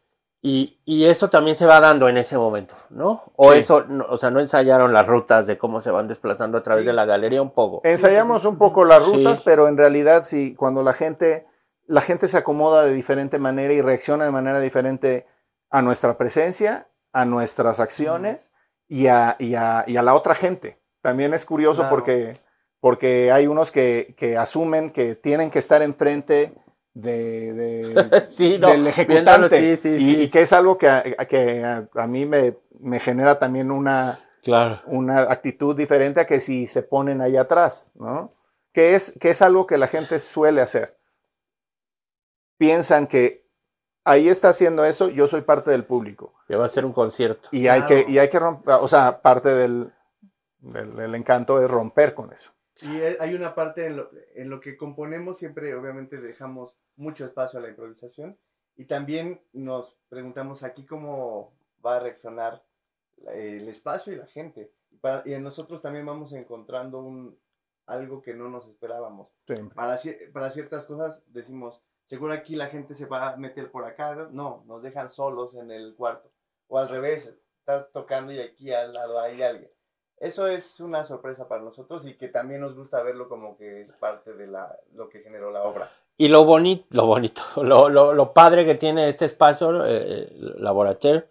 [0.43, 3.23] y, y eso también se va dando en ese momento, ¿no?
[3.35, 3.59] O Sí.
[3.61, 6.83] eso, no- o sea, no ensayaron las rutas de cómo se van desplazando a través
[6.85, 6.87] Sí.
[6.89, 7.81] de la galería un poco.
[7.83, 9.11] Ensayamos un poco las Sí.
[9.13, 11.47] rutas, pero en realidad sí, cuando la gente,
[11.87, 15.27] la gente se acomoda de diferente manera y reacciona de manera diferente
[15.71, 18.53] a nuestra presencia, a nuestras acciones
[18.89, 20.79] y, a, y a- y a la otra gente.
[21.03, 21.91] También es curioso Claro.
[21.97, 22.41] porque,
[22.81, 26.53] porque hay unos que, que asumen que tienen que estar enfrente
[26.95, 28.89] de, de- sí, no, del viéndolo,
[29.47, 33.39] ejecutante sí, sí, y, y que es algo que a, que mí me, me genera
[33.39, 34.81] también una, Claro.
[34.87, 38.33] una actitud diferente a que si se ponen ahí atrás, ¿no?
[38.73, 40.96] Que es, que es algo que la gente suele hacer.
[42.59, 43.47] Piensan que
[44.05, 46.35] ahí está haciendo eso, yo soy parte del público.
[46.47, 47.49] Que va a ser un concierto.
[47.53, 48.07] Y hay Claro.
[48.07, 49.93] que, y hay que romper, o sea, parte del,
[50.59, 52.53] del, del encanto es romper con eso.
[52.83, 57.25] Y hay- hay una parte en lo, en lo que componemos, siempre obviamente dejamos mucho
[57.25, 58.39] espacio a la improvisación
[58.77, 61.53] y también nos preguntamos aquí cómo
[61.85, 62.63] va a reaccionar
[63.33, 64.73] el espacio y la gente.
[64.91, 67.39] Y, para- y en nosotros también vamos encontrando un,
[67.87, 69.29] algo que no nos esperábamos.
[69.47, 69.75] Siempre.
[69.75, 69.99] Para,
[70.33, 74.29] para ciertas cosas decimos, seguro aquí la gente se va a meter por acá.
[74.31, 76.31] No, nos dejan solos en el cuarto.
[76.69, 79.71] O al revés, estás tocando y aquí al lado hay alguien.
[80.19, 83.93] Eso es una sorpresa para nosotros y que también nos gusta verlo como que es
[83.93, 85.91] parte de la, lo que generó la obra.
[86.17, 91.29] Y lo bonito, lo bonito, lo, lo, lo padre que tiene este espacio, eh, Laborateur,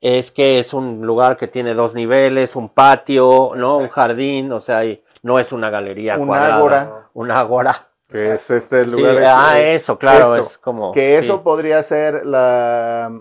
[0.00, 3.78] es que es un lugar que tiene dos niveles, un patio, ¿no?
[3.78, 7.10] Un jardín, o sea, y no es una galería Un cuadrada, ágora.
[7.14, 7.88] un ágora.
[8.16, 9.14] Que es este Sí, lugar.
[9.16, 10.48] es, ah, eh, eso, claro, esto.
[10.50, 10.92] es como...
[10.92, 11.40] que eso sí.
[11.44, 13.12] podría ser la,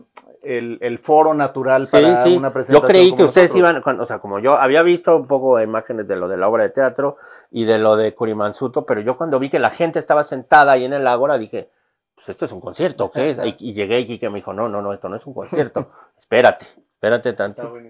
[0.44, 2.38] el, el foro natural Sí, para sí.
[2.38, 2.88] una Yo presentación.
[2.90, 5.64] creí como que ustedes iban, cuando- o sea, como yo había visto un poco de
[5.64, 7.18] imágenes de lo de la obra de teatro
[7.52, 10.86] y de lo de Kurimansuto, pero yo cuando vi que la gente estaba sentada ahí
[10.86, 11.70] en el ágora, dije,
[12.16, 13.40] pues esto es un concierto, ¿qué es?
[13.44, 15.90] Y, y llegué y que me dijo, no, no, no, esto no es un concierto,
[16.18, 17.74] espérate, espérate tanto.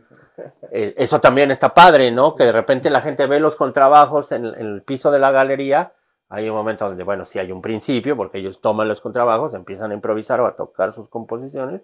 [0.70, 2.36] Eh, eso también está padre, ¿no?
[2.36, 5.94] Que de repente la gente ve los contrabajos en, en el piso de la galería.
[6.30, 9.92] Hay un momento donde, bueno, sí hay un principio, porque ellos toman los contrabajos, empiezan
[9.92, 11.82] a improvisar o a tocar sus composiciones,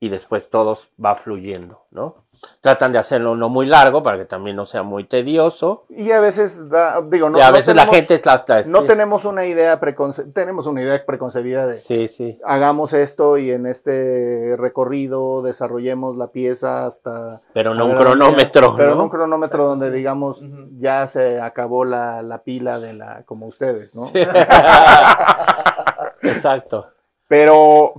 [0.00, 2.26] y después todos va fluyendo, ¿no?
[2.60, 5.84] Tratan de hacerlo no muy largo para que también no sea muy tedioso.
[5.88, 8.44] Y a veces, da- digo, no, y a no veces la tenemos- gente es la.
[8.46, 12.38] la- No sí, tenemos una idea preconce- tenemos una idea preconcebida de Sí, sí.
[12.44, 18.74] hagamos esto y en este recorrido desarrollemos la pieza hasta Pero no a un cronómetro,
[18.76, 18.96] pero ¿no?
[18.96, 20.42] no un cronómetro donde digamos
[20.78, 24.06] ya se acabó la, la pila de la como ustedes, ¿no?
[24.06, 24.18] Sí.
[26.22, 26.88] Exacto,
[27.28, 27.92] Pero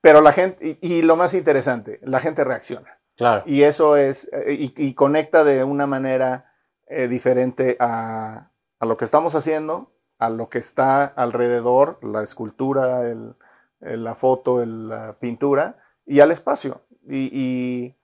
[0.00, 2.88] pero la gente y, y lo más interesante, la gente reacciona.
[3.16, 3.42] Claro.
[3.46, 6.52] Y eso es, eh, y, y conecta de una manera
[6.86, 13.08] eh, diferente a, a lo que estamos haciendo, a lo que está alrededor, la escultura,
[13.08, 13.34] el-
[13.80, 16.82] el- la foto, el- la pintura, y al espacio.
[17.08, 17.96] Y, y-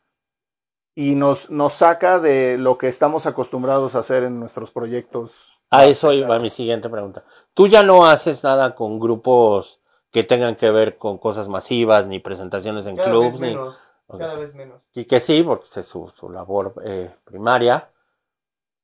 [0.94, 5.60] y nos, nos saca de lo que estamos acostumbrados a hacer en nuestros proyectos.
[5.70, 7.24] A eso iba mi siguiente pregunta.
[7.54, 12.18] Tú ya no haces nada con grupos que tengan que ver con cosas masivas, ni
[12.18, 13.48] presentaciones en Cada clubs, ni.
[13.50, 13.78] menos.
[14.18, 14.82] Cada vez menos.
[14.94, 17.88] Y que sí, porque es su, su labor eh, primaria.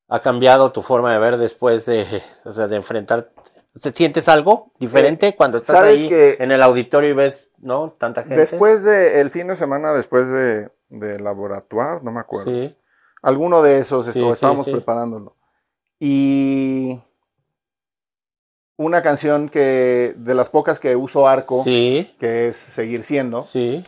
[0.09, 3.31] ¿Ha cambiado tu forma de ver después de, o sea, de enfrentar?
[3.83, 7.91] ¿Te sientes algo diferente cuando estás ahí que- en el auditorio y ves, ¿no?
[7.99, 8.37] Tanta gente.
[8.37, 12.51] Después de, el fin de semana, después de, de Laboratoire, no me acuerdo.
[12.51, 12.77] Sí,
[13.23, 14.71] Alguno de esos Sí, esto- sí, estábamos sí.
[14.73, 15.37] preparándolo.
[15.99, 17.01] Y
[18.77, 23.83] una canción que de las pocas que uso arco, sí, que es Seguir siendo, sí.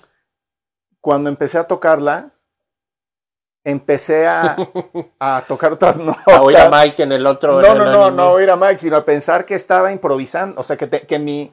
[1.00, 2.32] Cuando empecé a tocarla,
[3.64, 4.56] empecé a,
[5.20, 6.26] a tocar otras notas.
[6.26, 7.60] A oír a Mike en el otro.
[7.60, 8.16] no, no, no, anime.
[8.16, 11.18] no oír a Mike, sino a pensar que estaba improvisando, o sea, que, te- que,
[11.18, 11.52] mi,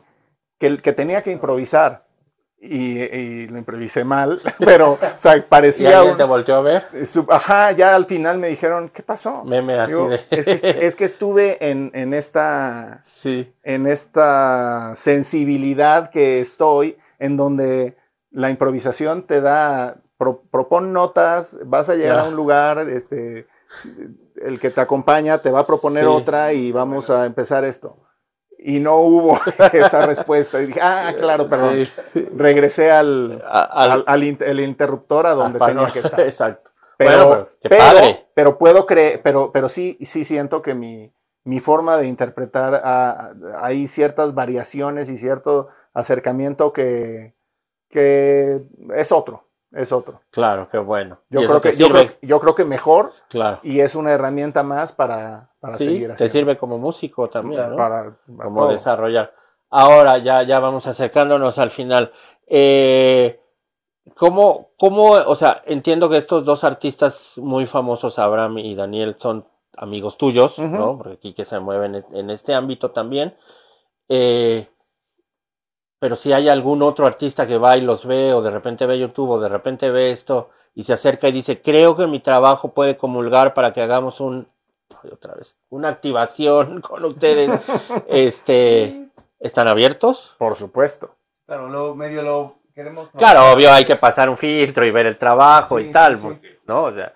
[0.59, 2.05] que, que tenía que improvisar.
[2.57, 5.97] Y, y lo improvisé mal, pero, o sea, ¿Y parecía...
[5.97, 7.05] alguien un- te volteó a ver?
[7.05, 9.43] su- ajá, ya al final me dijeron, ¿qué pasó?
[9.43, 10.21] Meme así Digo, de.
[10.31, 17.37] es, que, es que estuve en, en esta, sí, en esta sensibilidad que estoy, en
[17.37, 17.97] donde
[18.35, 23.47] la improvisación te da, pro- propon notas, vas a llegar a un lugar, este,
[24.35, 26.09] el que te acompaña te va a proponer Sí.
[26.09, 27.97] otra y vamos a empezar esto.
[28.59, 29.37] Y no hubo
[29.73, 30.61] esa respuesta.
[30.61, 31.85] Y dije, ah, claro, perdón.
[32.13, 32.27] Sí.
[32.35, 36.19] Regresé al, A- al- al, al in- el interruptor a donde tenía pano- que estar.
[36.21, 36.71] Exacto.
[36.97, 38.27] Pero, Bueno, pero qué pero, padre.
[38.33, 43.33] pero puedo creer, pero, pero sí, sí siento que mi, mi forma de interpretar, ah,
[43.59, 47.34] hay ciertas variaciones y cierto acercamiento que,
[47.89, 48.63] que
[48.95, 49.43] es otro.
[49.71, 50.21] es otro.
[50.31, 51.19] Claro, qué bueno.
[51.29, 53.59] Yo, creo te que, yo, creo, yo creo que mejor claro.
[53.63, 56.31] y es una herramienta más para, para Sí, seguir te haciendo.
[56.31, 57.75] sirve como músico también, ¿no?
[57.75, 58.71] Para, para como todo.
[58.71, 59.33] desarrollar.
[59.69, 62.11] Ahora ya, ya vamos acercándonos al final.
[62.47, 63.41] Eh,
[64.15, 69.45] ¿cómo, cómo, o sea, entiendo que estos dos artistas muy famosos, Abraham y Daniel, son
[69.75, 70.59] amigos tuyos.
[70.59, 70.97] ¿no?
[70.97, 73.35] Porque aquí que se mueven en, en este ámbito también.
[74.07, 74.69] Eh,
[75.99, 78.99] pero si hay algún otro artista que va y los ve, o de repente ve
[78.99, 82.73] YouTube, o de repente ve esto, y se acerca y dice, creo que mi trabajo
[82.73, 84.47] puede comulgar para que hagamos un,
[85.11, 87.49] otra vez, una activación con ustedes,
[88.07, 90.35] este, ¿están abiertos?
[90.37, 91.15] Por supuesto.
[91.45, 93.09] Claro, lo medio lo queremos.
[93.17, 96.21] Claro, obvio, hay que pasar un filtro y ver el trabajo Sí, y tal, sí,
[96.21, 96.27] sí.
[96.27, 96.83] porque, ¿no?
[96.85, 97.13] O sea,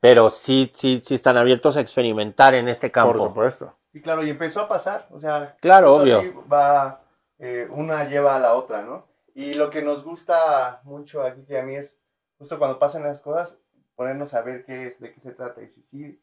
[0.00, 3.12] pero sí, sí, sí están abiertos a experimentar en este campo.
[3.12, 3.74] Por supuesto.
[3.92, 6.44] Sí, claro, y empezó a pasar, o sea, Claro, obvio.
[6.50, 7.01] va,
[7.42, 9.06] eh, una lleva a la otra, ¿no?
[9.34, 12.00] Y lo que nos gusta mucho aquí que a mí es,
[12.38, 13.60] justo cuando pasan las cosas,
[13.96, 16.22] ponernos a ver qué es, de qué se trata, y si sí,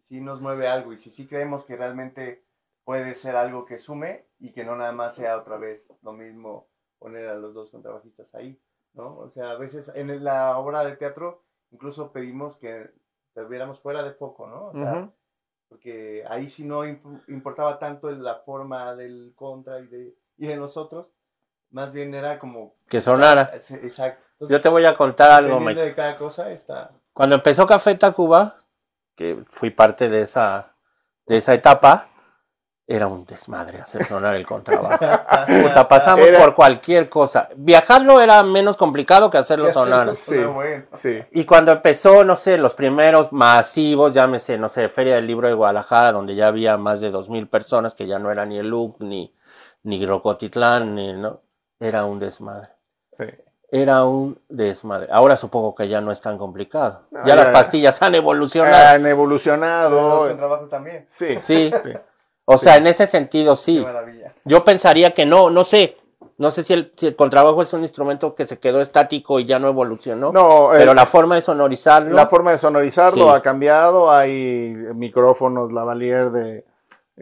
[0.00, 2.44] si nos mueve algo, y si sí creemos que realmente
[2.84, 6.68] puede ser algo que sume, y que no nada más sea otra vez lo mismo
[6.98, 8.60] poner a los dos contrabajistas ahí,
[8.92, 9.16] ¿no?
[9.18, 12.90] O sea, a veces en la obra de teatro incluso pedimos que
[13.34, 14.66] estuviéramos fuera de foco, ¿no?
[14.66, 14.92] O sea,
[15.68, 20.56] porque ahí sí no imp- importaba tanto la forma del contra y de, y de
[20.56, 21.06] nosotros,
[21.70, 22.74] más bien era como...
[22.88, 23.50] Que sonara.
[23.54, 24.24] Exacto.
[24.32, 25.90] Entonces, Yo te voy a contar algo, dependiendo Mike.
[25.90, 26.90] de cada cosa está...
[27.12, 28.56] Cuando empezó Café Tacuba,
[29.14, 30.72] que fui parte de esa,
[31.26, 32.08] de esa etapa,
[32.88, 34.98] era un desmadre hacer sonar el contrabajo.
[35.62, 37.48] Puta, pasamos Era- por cualquier cosa.
[37.54, 40.10] Viajarlo era menos complicado que hacerlo sonar.
[40.10, 40.38] Sí.
[40.42, 40.86] bueno.
[40.92, 41.22] Sí.
[41.30, 45.54] Y cuando empezó, no sé, los primeros masivos, llámese, no sé, Feria del Libro de
[45.54, 48.66] Guadalajara, donde ya había más de dos mil personas, que ya no era ni el
[48.68, 49.32] LUC, ni,
[49.84, 51.40] ni Rocotitlán, ni, ¿no?
[51.80, 52.68] Era un desmadre.
[53.18, 53.24] Sí.
[53.70, 55.08] Era un desmadre.
[55.10, 57.02] Ahora supongo que ya no es tan complicado.
[57.10, 58.88] No, ya, ya- las pastillas han evolucionado.
[58.94, 60.36] Han Los evolucionado.
[60.36, 61.06] trabajos también.
[61.08, 61.36] Sí.
[61.38, 61.72] Sí.
[61.82, 61.92] Sí.
[62.44, 63.80] O sea, en ese sentido, Qué sí.
[63.80, 64.30] maravilla.
[64.44, 65.96] Yo pensaría que no, no sé.
[66.38, 69.46] No sé si el, si el contrabajo es un instrumento que se quedó estático y
[69.46, 70.32] ya no evolucionó.
[70.32, 72.14] No, pero eh, la forma de sonorizarlo.
[72.14, 73.30] La forma de sonorizarlo Sí.
[73.36, 76.64] ha cambiado, hay micrófonos lavalier de,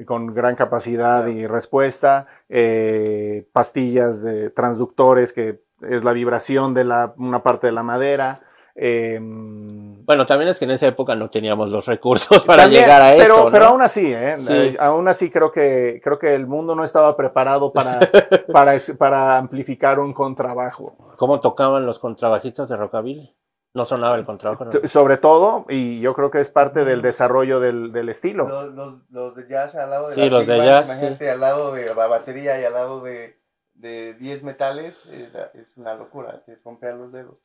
[0.07, 7.15] con gran capacidad y respuesta, eh, pastillas de transductores que es la vibración de la,
[7.17, 8.43] una parte de la madera.
[8.75, 13.03] eh, Bueno, también es que en esa época no teníamos los recursos para también, llegar
[13.03, 13.45] a pero, eso.
[13.47, 13.51] ¿no?
[13.51, 14.35] Pero aún así, ¿eh?
[14.39, 14.53] Sí.
[14.53, 17.99] Eh, aún así creo que, creo que el mundo no estaba preparado para,
[18.53, 20.97] para, para amplificar un contrabajo.
[21.17, 23.35] ¿Cómo tocaban los contrabajistas de Rockabilly?
[23.73, 24.65] No sonaba el contrabajo.
[24.65, 24.71] ¿no?
[24.89, 28.49] Sobre todo, y yo creo que es parte del desarrollo del, del estilo.
[28.49, 31.27] Los, los, los de jazz al lado de Sí, las los de jazz, sí.
[31.27, 33.39] al lado de la batería y al lado de,
[33.75, 37.37] de 10 metales, eh, es una locura, te rompea los dedos.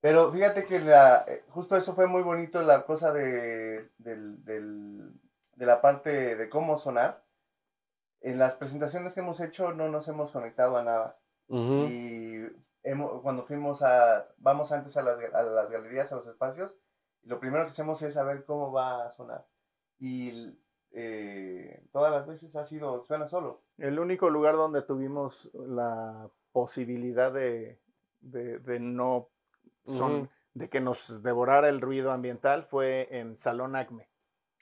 [0.00, 5.12] Pero fíjate que la, eh, justo eso fue muy bonito, la cosa de, del, del-
[5.54, 7.22] de la parte de cómo sonar.
[8.20, 11.16] En las presentaciones que hemos hecho no nos hemos conectado a nada.
[11.48, 12.40] Y
[12.84, 16.76] hemos- cuando fuimos a, vamos antes a las, a las galerías, a los espacios,
[17.22, 19.44] y lo primero que hacemos es saber cómo va a sonar.
[19.98, 20.56] Y
[20.92, 23.62] eh, todas las veces ha sido, suena solo.
[23.78, 27.80] El único lugar donde tuvimos la posibilidad de,
[28.20, 29.28] de, de no
[29.86, 30.28] son, Ujú.
[30.54, 34.08] de que nos devorara el ruido ambiental fue en Salón Acme,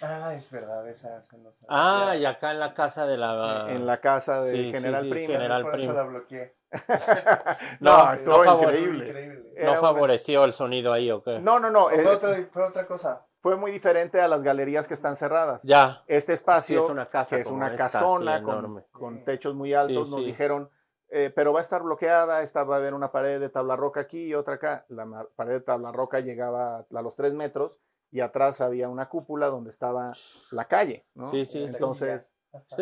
[0.00, 1.22] Ah, es verdad, esa.
[1.38, 1.52] no.
[1.68, 3.66] Ah, y acá en la casa de la.
[3.70, 5.32] en la casa de Sí, sí, General sí, Prima.
[5.35, 6.56] General Por eso la bloqueé.
[7.80, 9.42] no, No, estuvo no increíble.
[9.62, 11.38] ¿No una- favoreció el sonido ahí o qué?
[11.40, 11.88] No, no, no.
[11.88, 13.26] Fue, eh, otra, fue otra cosa.
[13.40, 15.62] fue muy diferente a las galerías que están cerradas.
[15.64, 16.02] Ya.
[16.06, 17.37] Este Sí, espacio, es una casa.
[17.37, 18.85] que es una esta, casona sí, con, enorme.
[18.92, 20.26] con techos muy altos, Sí, nos sí.
[20.26, 20.70] dijeron,
[21.11, 24.00] eh, pero va a estar bloqueada, esta va a haber una pared de tabla roca
[24.00, 24.87] aquí y otra acá.
[24.88, 27.78] La pared de tabla roca llegaba a los tres metros
[28.11, 30.12] y atrás había una cúpula donde estaba
[30.50, 31.04] la calle.
[31.14, 31.26] ¿no?
[31.26, 31.74] Sí, sí, sí.
[31.74, 32.32] Entonces,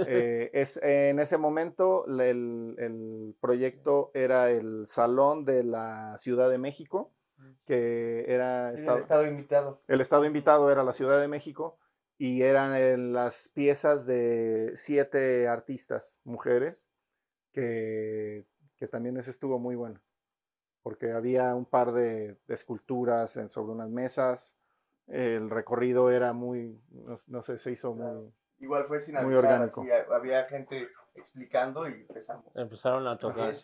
[0.07, 6.59] eh, es, en ese momento el, el proyecto era el Salón de la Ciudad de
[6.59, 7.13] México,
[7.67, 8.73] que era...
[8.75, 9.83] Estado- el estado invitado.
[9.89, 11.79] el estado invitado era la Ciudad de México
[12.19, 16.91] y eran eh, las piezas de siete artistas mujeres
[17.53, 20.01] que, que también ese estuvo muy bueno
[20.83, 24.57] porque había un par de, de esculturas en- sobre unas mesas
[25.07, 29.45] el recorrido era muy no, no sé se hizo muy Igual fue sin Muy avisar,
[29.45, 29.81] orgánico.
[29.83, 32.45] así, ha- había gente explicando y empezamos.
[32.55, 33.55] Empezaron a tocar.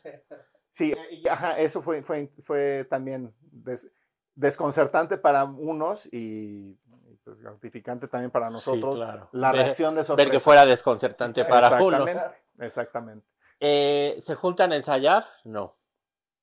[0.71, 0.95] sí
[1.31, 3.91] ajá, eso fue fue, fue también des-
[4.35, 6.79] desconcertante para unos y
[7.25, 9.29] pues, gratificante también para nosotros Sí, claro.
[9.33, 12.01] la Ver- reacción de sorpresa Ver que fuera desconcertante para unos.
[12.09, 12.43] Exactamente.
[12.59, 13.27] Exactamente.
[13.61, 15.25] Eh, ¿Se juntan a ensayar?
[15.45, 15.77] No.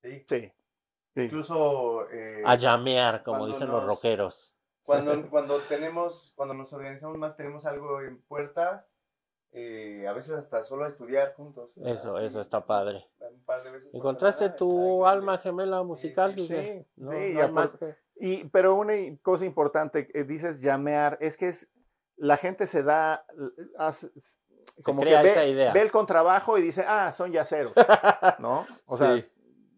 [0.04, 0.26] Sí.
[0.28, 0.52] Sí.
[1.16, 1.22] Sí.
[1.24, 2.10] Incluso...
[2.12, 4.53] eh, A llamear, como dicen los rockeros.
[4.84, 8.86] Cuando, cuando tenemos, cuando nos organizamos más, tenemos algo en puerta,
[9.52, 11.72] eh, a veces hasta solo a estudiar juntos.
[11.78, 13.08] Eso, Así, eso está padre.
[13.20, 16.34] un par de veces ¿Encontraste tu alma gemela musical?
[16.36, 21.18] sí, sí, no, sí, no más que- Y, pero una cosa importante, eh, dices llamear,
[21.22, 21.72] es que es,
[22.16, 23.26] la gente se da,
[23.78, 24.10] hace-
[24.84, 25.72] como que crea esa ve, idea.
[25.74, 27.74] ve el contrabajo y dice, ah, son yaceros,
[28.40, 28.66] ¿no?
[28.86, 29.26] O sea, Sí.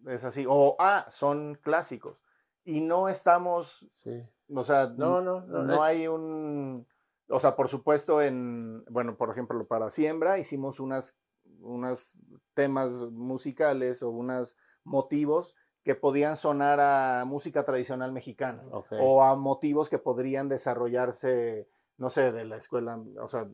[0.08, 2.24] es así, o ah, son clásicos.
[2.64, 4.24] Y no estamos, Sí.
[4.54, 5.64] O sea, No, no, no.
[5.64, 6.88] no es- hay un,
[7.30, 11.18] o sea, por supuesto en, bueno, por ejemplo, para Siembra hicimos unas,
[11.62, 12.18] unos
[12.54, 18.64] temas musicales o unos motivos que podían sonar a música tradicional mexicana
[19.00, 21.68] o a motivos que podrían desarrollarse,
[21.98, 23.48] no sé, de la escuela, o sea,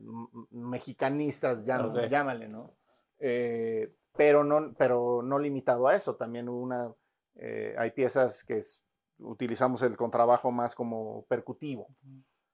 [0.50, 2.10] mexicanistas, llam- Ok.
[2.10, 2.74] llámale, ¿no?
[3.18, 6.92] Eh, pero no, pero no limitado a eso, también una,
[7.36, 8.84] eh, hay piezas que es-
[9.22, 11.88] utilizamos el contrabajo más como percutivo.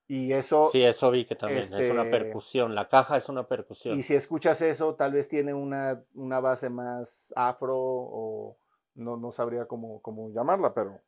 [0.07, 2.75] Y eso, Sí, eso vi que también es una este- percusión.
[2.75, 3.99] La caja es una percusión.
[3.99, 8.57] y si escuchas eso, tal vez tiene una, una base más afro o
[8.95, 10.99] no, no sabría cómo, cómo llamarla, pero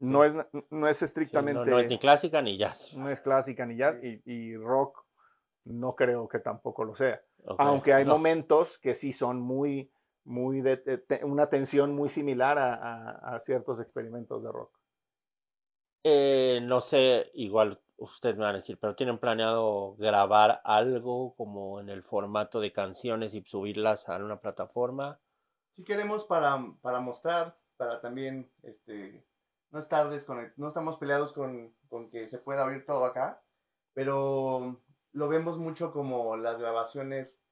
[0.00, 0.36] no es,
[0.70, 1.60] no es Sí, estrictamente...
[1.60, 2.94] no, no es ni clásica ni jazz.
[2.94, 5.02] no es clásica ni jazz y, y rock
[5.64, 7.22] no creo que tampoco lo sea.
[7.44, 7.56] Ok.
[7.60, 9.90] Aunque hay No, momentos que sí son muy,
[10.24, 14.76] muy de, de- una tensión muy similar a, a- a ciertos experimentos de rock.
[16.04, 21.80] Eh, no sé, igual ustedes me van a decir, pero ¿tienen planeado grabar algo como
[21.80, 25.20] en el formato de canciones y subirlas a una plataforma?
[25.72, 29.24] Sí queremos para, para mostrar, para también, este,
[29.70, 33.42] no estar desconect- no estamos peleados con, con que se pueda oír todo acá,
[33.94, 34.80] pero
[35.12, 37.42] lo vemos mucho como las grabaciones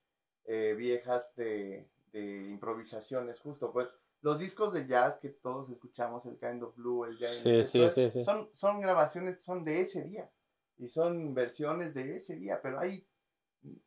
[0.45, 3.89] eh, viejas de, de improvisaciones, justo, pues
[4.21, 8.09] los discos de jazz que todos escuchamos, el Kind of Blue, el Jazz, Sí, sí,
[8.09, 8.23] sí.
[8.23, 10.31] Son, son grabaciones, son de ese día,
[10.77, 13.07] y son versiones de ese día, pero hay,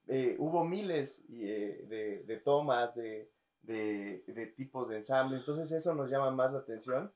[0.07, 3.31] eh, hubo miles eh, de, de tomas, de,
[3.63, 5.39] de, de tipos de ensamble.
[5.39, 7.13] Entonces eso nos llama más la atención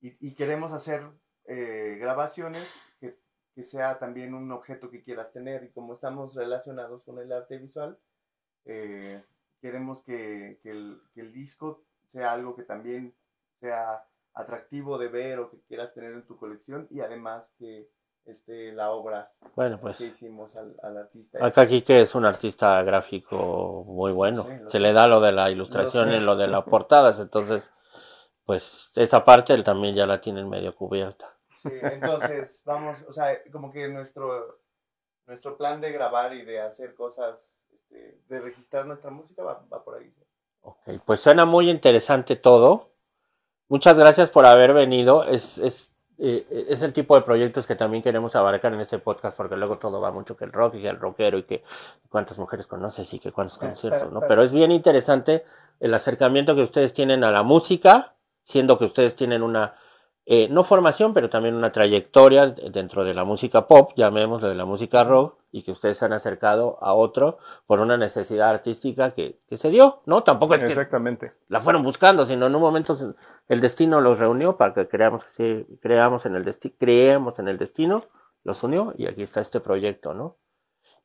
[0.00, 1.02] y, y queremos hacer
[1.46, 2.66] eh, grabaciones
[2.98, 3.18] que,
[3.54, 7.58] que sea también un objeto que quieras tener y como estamos relacionados con el arte
[7.58, 7.98] visual,
[8.64, 9.22] eh,
[9.60, 13.14] queremos que, que el, que el disco sea algo que también
[13.60, 17.88] sea atractivo de ver o que quieras tener en tu colección y además que
[18.24, 21.38] esté la obra Bueno, pues que hicimos al, al artista.
[21.40, 24.44] acá Quique es un artista gráfico muy bueno.
[24.44, 24.80] Sí, lo Se sé.
[24.80, 26.16] le da lo de la ilustración sé.
[26.16, 27.72] en lo de las portadas, entonces,
[28.44, 31.36] pues esa parte él también ya la tienen medio cubierta.
[31.48, 34.60] Sí, entonces vamos, o sea, como que nuestro,
[35.26, 39.82] nuestro plan de grabar y de hacer cosas, este, de registrar nuestra música va, va
[39.84, 40.14] por ahí.
[40.64, 42.90] Ok, pues suena muy interesante todo.
[43.68, 45.24] Muchas gracias por haber venido.
[45.24, 49.36] Es, es, eh, es el tipo de proyectos que también queremos abarcar en este podcast,
[49.36, 51.62] porque luego todo va mucho que el rock y que el rockero y que
[52.08, 54.20] cuántas mujeres conoces y que cuántos conciertos, ¿no?
[54.20, 55.44] Pero es bien interesante
[55.80, 59.74] el acercamiento que ustedes tienen a la música, siendo que ustedes tienen una,
[60.26, 64.64] eh, no formación, pero también una trayectoria dentro de la música pop, llamémoslo de la
[64.64, 69.38] música rock, y que ustedes se han acercado a otro por una necesidad artística que,
[69.46, 70.22] que se dio, ¿no?
[70.22, 71.34] Tampoco es que Exactamente.
[71.48, 72.96] la fueron buscando, sino en un momento
[73.48, 77.48] el destino los reunió para que creamos que sí, creamos en el destino, creemos en
[77.48, 78.04] el destino,
[78.44, 80.38] los unió y aquí está este proyecto, ¿no?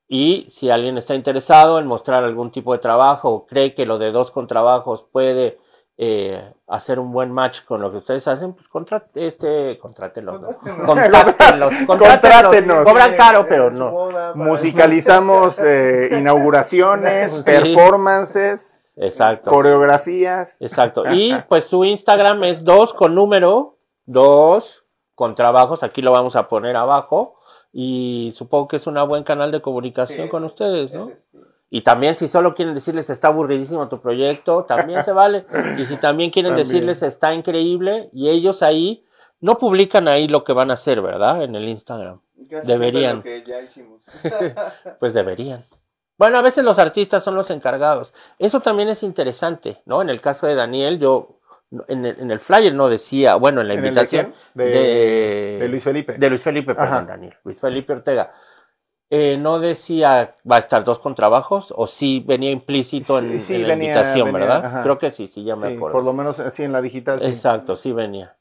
[0.08, 4.00] Y si alguien está interesado en mostrar algún tipo de trabajo o cree que lo
[4.00, 5.60] de dos contrabajos puede
[6.02, 10.48] eh, hacer un buen match con lo que ustedes hacen, pues contrate, este, contrátenlos, ¿no?
[10.86, 11.74] Contrátenos.
[11.86, 14.34] Cobran caro, pero no.
[14.34, 17.44] Musicalizamos eh, inauguraciones, Sí.
[17.44, 19.52] performances, Exacto.
[19.52, 20.56] coreografías.
[20.62, 21.04] Exacto.
[21.12, 24.86] Y pues su Instagram es dos con número, dos
[25.16, 25.84] con trabajos.
[25.84, 27.36] Aquí lo vamos a poner abajo.
[27.74, 31.10] Y supongo que es un buen canal de comunicación Sí, con ustedes, ¿no?
[31.10, 31.40] ese, sí.
[31.70, 35.46] Y también si solo quieren decirles está aburridísimo tu proyecto, también se vale.
[35.78, 36.68] Y si también quieren También.
[36.68, 39.06] decirles está increíble y ellos ahí
[39.40, 41.44] no publican ahí lo que van a hacer, ¿verdad?
[41.44, 42.22] En el Instagram.
[42.50, 43.22] Casi Deberían.
[43.22, 44.02] siempre lo que ya hicimos.
[45.00, 45.64] Pues deberían.
[46.18, 48.14] Bueno, a veces los artistas son los encargados.
[48.40, 50.02] Eso también es interesante, ¿no?
[50.02, 51.40] En el caso de Daniel, yo
[51.88, 54.34] en el, en el flyer no decía, bueno, en la ¿En el de invitación?
[54.56, 56.14] De, de, de Luis Felipe.
[56.18, 57.06] de Luis Felipe, perdón, Ajá.
[57.06, 58.34] Daniel, Luis Felipe Ortega.
[59.12, 63.56] Eh, no decía va a estar dos contrabajos o sí venía implícito en, Sí, sí,
[63.56, 64.66] en la venía- invitación, venía, ¿verdad?
[64.66, 64.84] ajá.
[64.84, 65.94] Creo que sí, sí, ya me Sí, acuerdo.
[65.94, 67.20] por lo menos sí, en la digital.
[67.20, 67.28] Sí.
[67.30, 68.38] Exacto, sí venía.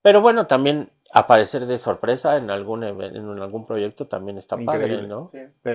[0.00, 5.08] Pero bueno, también aparecer de sorpresa en algún en algún proyecto también está padre, Increíble.
[5.08, 5.30] ¿no?
[5.32, 5.40] Sí.
[5.64, 5.72] Sí.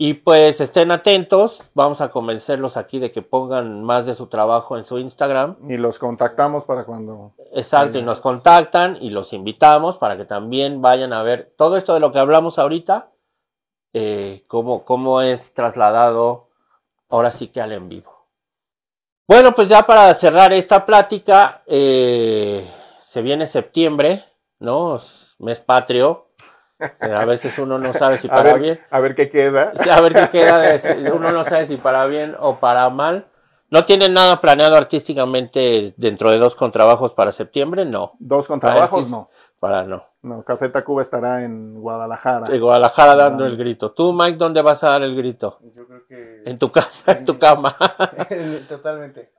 [0.00, 4.76] Y pues estén atentos, vamos a convencerlos aquí de que pongan más de su trabajo
[4.76, 5.56] en su Instagram.
[5.68, 7.32] Y los contactamos para cuando...
[7.52, 11.94] Exacto, y nos contactan y los invitamos para que también vayan a ver todo esto
[11.94, 13.10] de lo que hablamos ahorita,
[13.92, 16.48] eh, cómo, cómo es trasladado
[17.08, 18.26] ahora sí que al en vivo.
[19.26, 22.70] Bueno, pues ya para cerrar esta plática, eh,
[23.02, 24.24] se viene septiembre,
[24.58, 24.98] ¿no?
[25.38, 26.28] Mes patrio.
[26.80, 28.80] Eh, A veces uno no sabe si A para ver, bien.
[28.90, 29.72] a ver qué queda.
[29.92, 30.80] A ver qué queda.
[31.14, 33.26] Uno no sabe si para bien o para mal.
[33.70, 37.84] ¿No tienen nada planeado artísticamente dentro de dos contrabajos para septiembre?
[37.84, 39.28] No, Dos con Ah, no.
[39.58, 40.04] Para no.
[40.22, 42.48] No, Café Tacuba estará en Guadalajara.
[42.48, 43.46] De Guadalajara dando Ah.
[43.46, 43.92] el grito.
[43.92, 45.58] ¿Tú, Mike, dónde vas a dar el grito?
[45.74, 46.42] Yo creo que...
[46.44, 47.76] En tu casa, en tu cama.
[48.68, 49.32] Totalmente.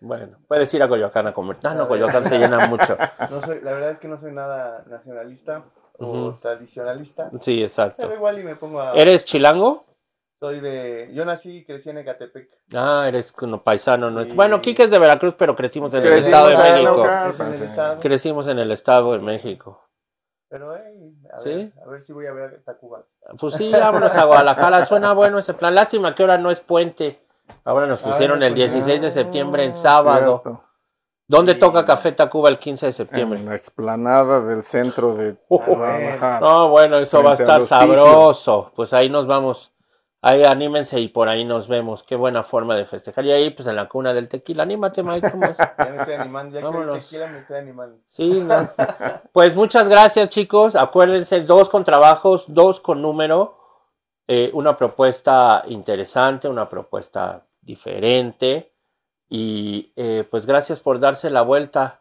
[0.00, 1.56] bueno, puedes ir a Coyoacán a comer.
[1.62, 2.96] Ah, no, Coyoacán se llena mucho.
[3.30, 5.64] No soy, la verdad es que no soy nada nacionalista
[5.98, 7.30] o tradicionalista.
[7.40, 8.14] Sí, Pero exacto.
[8.14, 8.92] igual y me pongo a...
[8.94, 9.84] ¿Eres chilango?
[10.44, 11.08] Soy de...
[11.14, 12.50] Yo nací y crecí en Ecatepec.
[12.74, 14.10] Ah, eres como paisano.
[14.10, 14.24] No.
[14.26, 14.32] Sí.
[14.34, 17.06] Bueno, Quique es de Veracruz, pero crecimos en el Estado de México.
[18.02, 19.80] Crecimos en el Estado de México.
[20.50, 21.48] Pero, hey, a, ¿Sí?
[21.48, 23.06] ver, a ver si voy a ver a Tacuba.
[23.40, 24.84] Pues sí, vámonos a Guadalajara.
[24.84, 25.74] Suena bueno ese plan.
[25.74, 27.22] Lástima que ahora no es puente.
[27.64, 28.70] Ahora nos Ah, pusieron el puente.
[28.74, 30.42] 16 de septiembre en Ah, sábado.
[30.44, 30.62] cierto.
[31.26, 31.58] ¿Dónde Sí.
[31.60, 33.38] toca Café Tacuba el 15 de septiembre?
[33.40, 36.40] En la explanada del centro de Ah, Guadalajara.
[36.40, 38.72] No, bueno, eso va a estar sabroso.
[38.76, 39.70] Pues ahí nos vamos.
[40.26, 42.02] Ahí anímense y por ahí nos vemos.
[42.02, 43.26] Qué buena forma de festejar.
[43.26, 44.62] Y ahí, pues en la cuna del tequila.
[44.62, 45.30] Anímate, Mike.
[45.30, 45.58] ¿cómo es?
[45.58, 46.54] Ya me estoy animando.
[46.54, 46.96] Ya que Vámonos.
[46.96, 47.98] el tequila me estoy animando.
[48.08, 48.70] Sí, no.
[49.32, 50.76] Pues muchas gracias, chicos.
[50.76, 53.58] Acuérdense, dos con trabajos, dos con número.
[54.26, 58.72] Eh, una propuesta interesante, una propuesta diferente.
[59.28, 62.00] Y eh, pues gracias por darse la vuelta.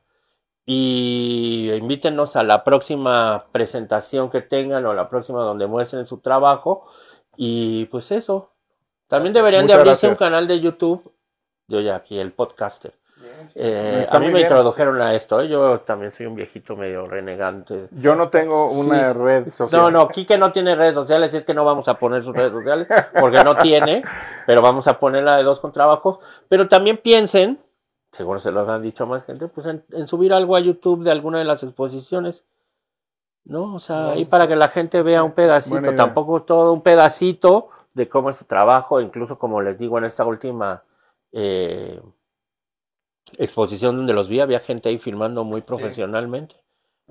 [0.66, 6.88] Y invítenos a la próxima presentación que tengan o la próxima donde muestren su trabajo.
[7.36, 8.52] Y pues eso.
[9.08, 11.12] También deberían de abrirse un canal de YouTube.
[11.68, 12.94] Yo ya aquí, el podcaster.
[13.22, 13.54] Bien, sí.
[13.56, 14.46] Eh, Está a mí me bien.
[14.46, 15.40] introdujeron a esto.
[15.42, 15.48] ¿eh?
[15.48, 17.88] Yo también soy un viejito medio renegante.
[17.92, 19.20] Yo no tengo una Sí.
[19.20, 19.82] red social.
[19.82, 22.36] No, no, Quique no tiene redes sociales, y es que no vamos a poner sus
[22.36, 22.88] redes sociales,
[23.20, 24.04] porque no tiene,
[24.46, 26.20] pero vamos a poner la de dos con trabajos.
[26.50, 27.64] Pero también piensen,
[28.12, 31.12] seguro se los han dicho más gente, pues en, en subir algo a YouTube de
[31.12, 32.44] alguna de las exposiciones.
[33.46, 33.76] ¿No?
[33.76, 38.08] O sea, ahí para que la gente vea un pedacito, tampoco todo un pedacito de
[38.08, 40.84] cómo es su trabajo, incluso como les digo en esta última
[41.32, 42.02] eh,
[43.38, 46.56] exposición donde los vi, había gente ahí filmando muy profesionalmente.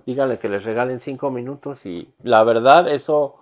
[0.07, 3.37] Díganle que les regalen cinco minutos y la verdad, eso,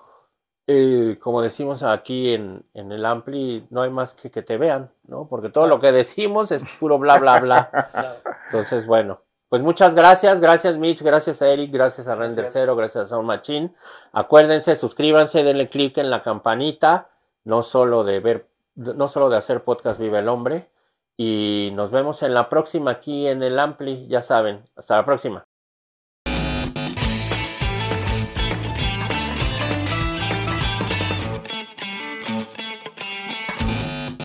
[0.67, 4.91] eh, como decimos aquí en, en el Ampli, no hay más que que te vean,
[5.05, 5.29] ¿no?
[5.29, 8.21] Porque todo lo que decimos es puro bla, bla, bla.
[8.47, 9.21] Entonces, bueno,
[9.51, 12.55] pues muchas gracias, gracias Mitch, gracias a Eric, gracias a Render Gracias.
[12.55, 13.75] Cero, gracias a Sound Machine.
[14.13, 17.11] Acuérdense, suscríbanse, denle clic en la campanita,
[17.43, 18.47] no solo de ver,
[18.77, 20.71] no solo de hacer podcast Vive el Hombre.
[21.17, 24.65] Y nos vemos en la próxima aquí en el Ampli, ya saben.
[24.77, 25.45] Hasta la próxima.